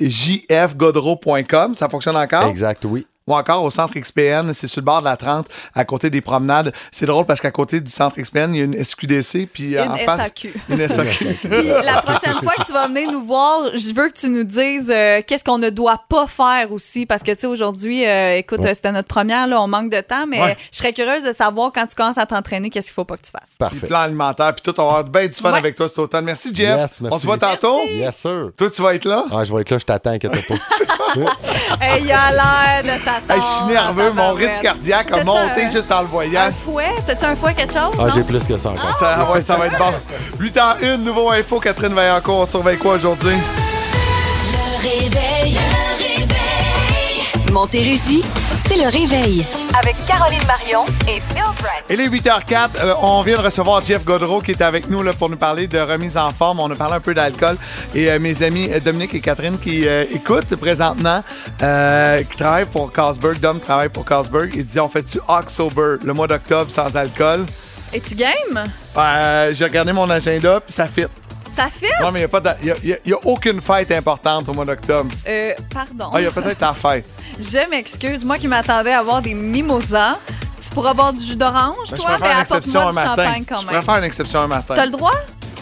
[0.00, 2.46] jfgodreau.com, ça fonctionne encore?
[2.48, 3.06] Exact, oui.
[3.28, 6.20] Ou encore au centre XPN, c'est sur le bord de la 30, à côté des
[6.20, 6.72] promenades.
[6.92, 9.80] C'est drôle parce qu'à côté du centre XPN, il y a une SQDC, puis Une
[9.80, 10.22] en face...
[10.26, 10.54] SAQ.
[10.68, 11.34] Une SAQ.
[11.42, 14.44] Puis la prochaine fois que tu vas venir nous voir, je veux que tu nous
[14.44, 17.04] dises euh, qu'est-ce qu'on ne doit pas faire aussi.
[17.04, 20.26] Parce que, tu sais, aujourd'hui, euh, écoute, c'était notre première, là, on manque de temps,
[20.28, 20.56] mais Ouais.
[20.70, 23.22] je serais curieuse de savoir quand tu commences à t'entraîner, qu'est-ce qu'il faut pas que
[23.22, 23.48] tu fasses.
[23.48, 23.86] Puis Parfait.
[23.88, 25.58] plan alimentaire, puis tout, on va avoir bien du fun Ouais.
[25.58, 26.26] avec toi cet automne.
[26.26, 26.78] Merci, Jeff.
[26.78, 27.16] Yes, merci.
[27.16, 27.80] On se voit tantôt.
[27.88, 28.50] Yes, sir.
[28.56, 29.24] Toi, tu vas être là?
[29.32, 30.54] Ah, je vais être là, je t'attends, inquiète pas.
[31.80, 35.70] Hey, il a l'air de Hey, je suis nerveux, mon rythme cardiaque a monté un-
[35.70, 36.40] juste en le voyant.
[36.42, 36.94] Un fouet?
[37.06, 37.92] T'as-tu un fouet, quelque chose?
[37.98, 38.94] Ah, j'ai plus que ça encore.
[38.98, 39.92] Ça, ouais, ça va être bon.
[40.40, 42.40] 8h01, nouveau info, Catherine Vaillancourt.
[42.40, 43.36] On surveille quoi aujourd'hui?
[44.82, 45.58] réveil.
[47.56, 48.22] Montérégie,
[48.54, 49.42] c'est le réveil.
[49.80, 51.84] Avec Caroline Marion et Phil Branch.
[51.88, 52.68] Il est 8h04.
[52.82, 55.66] euh, on vient de recevoir Jeff Godreau qui est avec nous là, pour nous parler
[55.66, 56.60] de remise en forme.
[56.60, 57.56] On a parlé un peu d'alcool.
[57.94, 61.24] Et euh, mes amis euh, Dominique et Catherine qui euh, écoutent présentement,
[61.62, 63.40] euh, qui travaillent pour Carlsberg.
[63.40, 64.52] Dom travaille pour Carlsberg.
[64.54, 67.46] Il dit On fait-tu October, le mois d'octobre sans alcool?
[67.90, 68.66] Es-tu game?
[68.98, 71.06] Euh, J'ai regardé mon agenda, puis ça fit.
[71.56, 71.86] Ça fait?
[72.02, 72.28] Non, mais
[72.62, 75.10] il n'y a, aucune fête importante au mois d'octobre.
[75.26, 76.10] Euh, pardon.
[76.12, 77.06] Ah, il y a peut-être ta fête.
[77.40, 78.24] Je m'excuse.
[78.24, 80.18] Moi qui m'attendais à avoir des mimosas,
[80.62, 83.04] tu pourrais boire du jus d'orange, Ben, je toi, mais préfère une exception apporte-moi un
[83.04, 83.24] du matin.
[83.24, 83.74] champagne quand Je même.
[83.76, 84.74] préfère une exception un matin.
[84.74, 85.12] T'as le droit?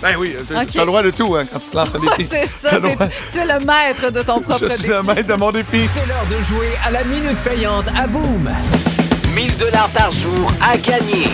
[0.02, 2.24] Ben oui, tu as le droit de tout hein, quand tu te lances un défi.
[2.30, 2.78] C'est ça.
[2.80, 4.88] Tu es le maître de ton propre Je suis défi.
[4.90, 5.82] le maître de mon défi.
[5.84, 8.50] C'est l'heure de jouer à la minute payante à Boom.
[9.34, 11.24] 1000 dollars par jour à gagner.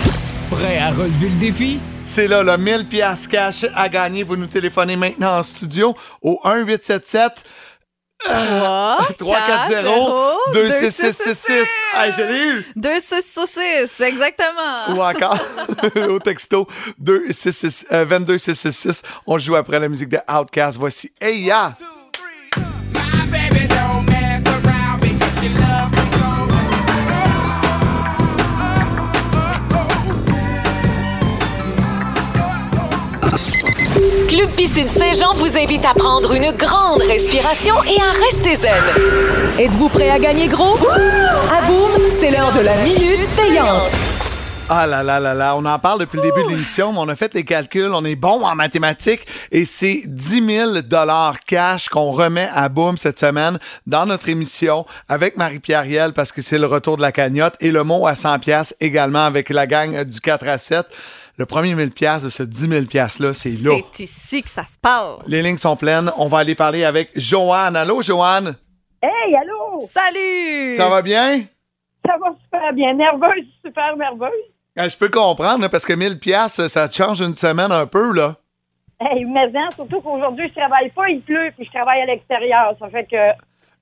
[0.49, 1.79] Prêt à relever le défi?
[2.05, 4.23] C'est là, le 1000 pièces cash à gagner.
[4.23, 7.43] Vous nous téléphonez maintenant en studio au 1877
[8.25, 11.67] 3, 340 2666.
[11.93, 12.65] Hey, je l'ai eu.
[12.75, 14.75] 2, 6 saucisses, exactement.
[14.89, 15.39] Ou encore
[16.09, 16.67] au texto
[16.99, 19.01] 266, euh, 22666.
[19.27, 20.77] On joue après la musique de Outcast.
[20.77, 21.73] Voici Hey Ya.
[34.31, 38.71] Club Piscine Saint-Jean vous invite à prendre une grande respiration et à rester zen.
[39.59, 40.77] Êtes-vous prêt à gagner gros?
[40.77, 43.91] À boum, c'est l'heure de la minute payante.
[44.69, 47.09] Ah là là là là, on en parle depuis le début de l'émission, mais on
[47.09, 50.71] a fait les calculs, on est bon en mathématiques et c'est 10 000
[51.45, 56.41] cash qu'on remet à Boom cette semaine dans notre émission avec Marie-Pierre Riel parce que
[56.41, 59.67] c'est le retour de la cagnotte et le mot à 100 pièces également avec la
[59.67, 60.85] gang du 4 à 7.
[61.41, 63.71] Le premier 1000 pièces de ce 10 000 pièces là, c'est là.
[63.93, 65.17] C'est ici que ça se passe.
[65.25, 67.75] Les lignes sont pleines, on va aller parler avec Joanne.
[67.75, 68.55] Allô Joanne,
[69.01, 69.79] Hey, allô?
[69.79, 70.75] Salut!
[70.77, 71.39] ça va bien?
[72.05, 72.93] Ça va super bien.
[72.93, 74.29] Nerveuse, super nerveuse.
[74.77, 77.87] Ah, Je peux comprendre là, parce que 1000 pièces ça te change une semaine un
[77.87, 78.35] peu là.
[78.99, 82.75] Hey, mais hein, surtout qu'aujourd'hui, je travaille pas, il pleut, puis je travaille à l'extérieur.
[82.79, 83.31] Ça fait que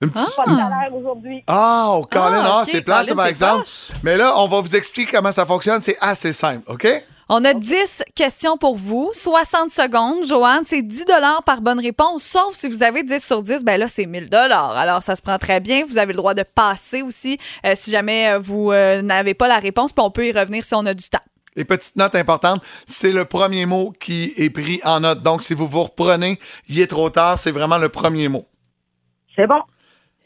[0.05, 1.43] Un petit- pas de salaire aujourd'hui.
[1.45, 3.63] Ah, au Colin, Ah, ah, ok, c'est plat, par exemple.
[3.63, 3.89] poche.
[4.01, 5.81] Mais là, on va vous expliquer comment ça fonctionne.
[5.81, 6.87] C'est assez simple, OK?
[7.31, 10.25] On a 10 questions pour vous, 60 secondes.
[10.25, 11.05] Joanne, c'est 10
[11.45, 15.03] par bonne réponse, sauf si vous avez 10 sur 10, ben là, c'est 1000 Alors,
[15.03, 15.85] ça se prend très bien.
[15.85, 19.47] Vous avez le droit de passer aussi euh, si jamais euh, vous euh, n'avez pas
[19.47, 21.19] la réponse, puis on peut y revenir si on a du temps.
[21.55, 25.21] Et petite note importante, c'est le premier mot qui est pris en note.
[25.21, 28.47] Donc, si vous vous reprenez, il est trop tard, c'est vraiment le premier mot.
[29.35, 29.61] C'est bon.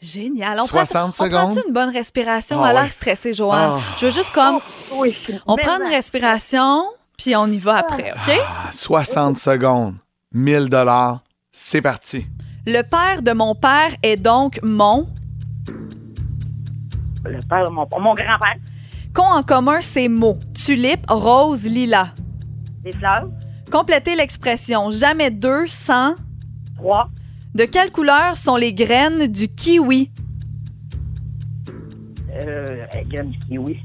[0.04, 0.58] Génial.
[0.60, 1.64] On 60 prend, on secondes?
[1.66, 2.62] une bonne respiration?
[2.62, 2.88] Ah à l'air ouais.
[2.90, 3.70] stressée, Joanne?
[3.78, 3.80] Ah.
[3.98, 4.58] Je veux juste comme...
[4.96, 5.16] Oui.
[5.46, 6.84] On prend une respiration,
[7.16, 8.34] puis on y va après, OK?
[8.46, 9.94] Ah, 60 secondes,
[10.32, 12.26] 1000 dollars, c'est parti.
[12.66, 15.08] Le père de mon père est donc mon...
[17.24, 18.56] Le père de mon, mon grand-père,
[19.14, 20.38] Qu'ont en commun ces mots?
[20.54, 22.08] Tulipe, rose, lilas.
[22.82, 23.28] des fleurs,
[23.70, 26.14] Complétez l'expression jamais deux sans.
[26.76, 27.08] trois,
[27.54, 30.10] De quelle couleur sont les graines du kiwi?
[32.46, 32.64] euh,
[33.08, 33.78] graines du kiwi.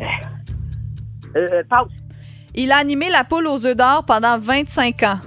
[0.00, 0.04] Euh,
[1.36, 1.88] euh, passe.
[2.54, 5.18] Il a animé la poule aux œufs d'or pendant 25 ans.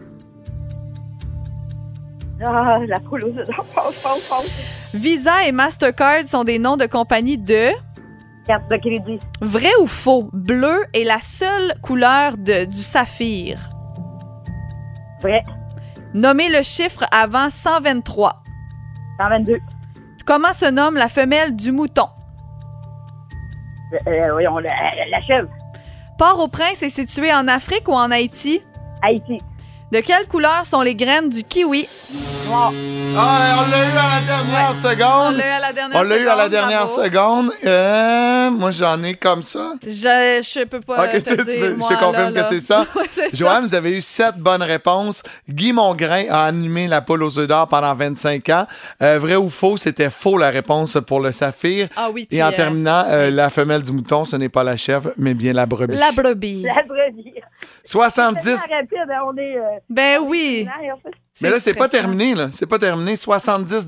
[2.46, 3.66] Ah, la poule aux œufs d'or.
[3.74, 4.90] Passe, passe, passe.
[4.94, 7.70] Visa et Mastercard sont des noms de compagnies de.
[8.48, 9.20] Carte de crédit.
[9.42, 10.30] Vrai ou faux?
[10.34, 13.68] Bleu est la seule couleur de- du saphir.
[15.22, 15.42] Vrai.
[16.14, 18.44] Nommez le chiffre avant 123.
[19.20, 19.60] 122.
[20.26, 22.08] Comment se nomme la femelle du mouton?
[23.94, 24.70] Euh, euh, voyons, la,
[25.12, 25.50] la chèvre.
[26.18, 28.62] Port-au-Prince est situé en Afrique ou en Haïti?
[29.02, 29.42] Haïti.
[29.94, 31.88] De quelle couleur sont les graines du kiwi?
[32.48, 32.74] Noir.
[33.16, 35.38] Ah, on l'a eu à la dernière On seconde.
[35.38, 37.04] l'a eu à la dernière On l'a eu à la dernière bravo.
[37.04, 37.52] seconde.
[37.64, 39.74] Euh, moi, j'en ai comme ça.
[39.86, 42.60] Je, je peux pas Ok, te tu- dire, moi, je te confirme là, que c'est
[42.60, 42.88] ça.
[42.96, 43.28] Ouais, c'est ça.
[43.34, 45.22] Joanne, vous avez eu sept bonnes réponses.
[45.48, 48.66] Guy Mongrain a animé la poule aux œufs d'or pendant 25 ans.
[49.04, 51.88] Euh, vrai ou faux, c'était faux la réponse pour le saphir.
[51.96, 54.76] Ah oui, Et en euh, terminant, euh, la femelle du mouton, ce n'est pas la
[54.76, 55.96] chèvre, mais bien la brebis.
[55.98, 56.64] La brebis.
[56.64, 57.34] La brebis.
[57.84, 58.42] 70.
[58.42, 59.58] C'est tellement rapide, hein, on est...
[59.58, 60.68] euh, Ben oui.
[61.42, 62.50] Mais là, c'est pas terminé, là.
[62.52, 63.16] C'est pas terminé.
[63.16, 63.88] 70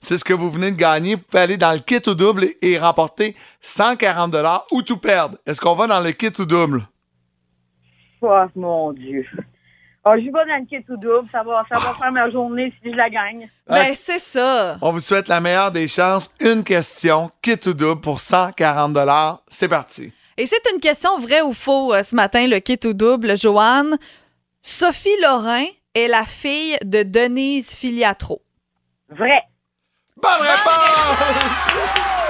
[0.00, 1.14] c'est ce que vous venez de gagner.
[1.14, 4.34] Vous pouvez aller dans le kit ou double et, et remporter 140
[4.72, 5.38] ou tout perdre.
[5.46, 6.86] Est-ce qu'on va dans le kit ou double?
[8.20, 9.26] Oh, mon Dieu.
[10.04, 11.28] Ah, je vais dans le kit tout double.
[11.30, 13.48] Ça va, ça va faire ma journée si je la gagne.
[13.68, 14.76] Ben, c'est ça.
[14.82, 16.34] On vous souhaite la meilleure des chances.
[16.40, 18.96] Une question, kit ou double pour 140
[19.48, 20.12] C'est parti.
[20.38, 23.98] Et c'est une question vrai ou faux euh, ce matin, le kit ou double, Joanne?
[24.62, 28.42] Sophie Lorrain est la fille de Denise Filiatro.
[29.08, 29.42] Vrai.
[30.16, 32.21] Bonne réponse!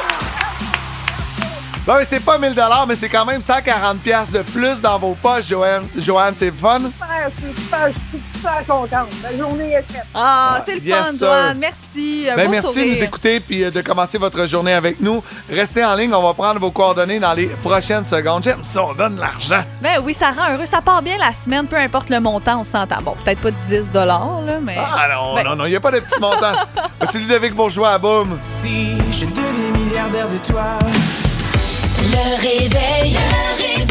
[1.84, 2.54] Bon, mais c'est pas 1000
[2.86, 5.82] mais c'est quand même 140 pièces de plus dans vos poches, Joanne.
[5.96, 6.78] Joanne, c'est fun?
[6.78, 9.08] Super, je suis super, je suis super contente.
[9.20, 10.06] La journée est faite.
[10.14, 11.26] Ah, c'est le yes, fun.
[11.26, 11.58] Joanne.
[11.58, 12.28] Merci.
[12.36, 15.24] Ben, merci de nous écouter puis euh, de commencer votre journée avec nous.
[15.50, 18.44] Restez en ligne, on va prendre vos coordonnées dans les prochaines secondes.
[18.44, 19.64] J'aime ça, on donne l'argent.
[19.80, 20.66] Ben oui, ça rend heureux.
[20.66, 23.02] Ça part bien la semaine, peu importe le montant, on s'entend.
[23.02, 24.20] Bon, peut-être pas de 10 là,
[24.62, 24.76] mais...
[24.78, 26.54] Ah non, Ben- non, non, il n'y a pas de petits montants.
[27.10, 28.38] c'est Ludovic Bourgeois à Boum.
[28.62, 30.78] Si je deviens milliardaire de toi.
[32.10, 33.12] Le réveil.
[33.14, 33.81] Le réveil.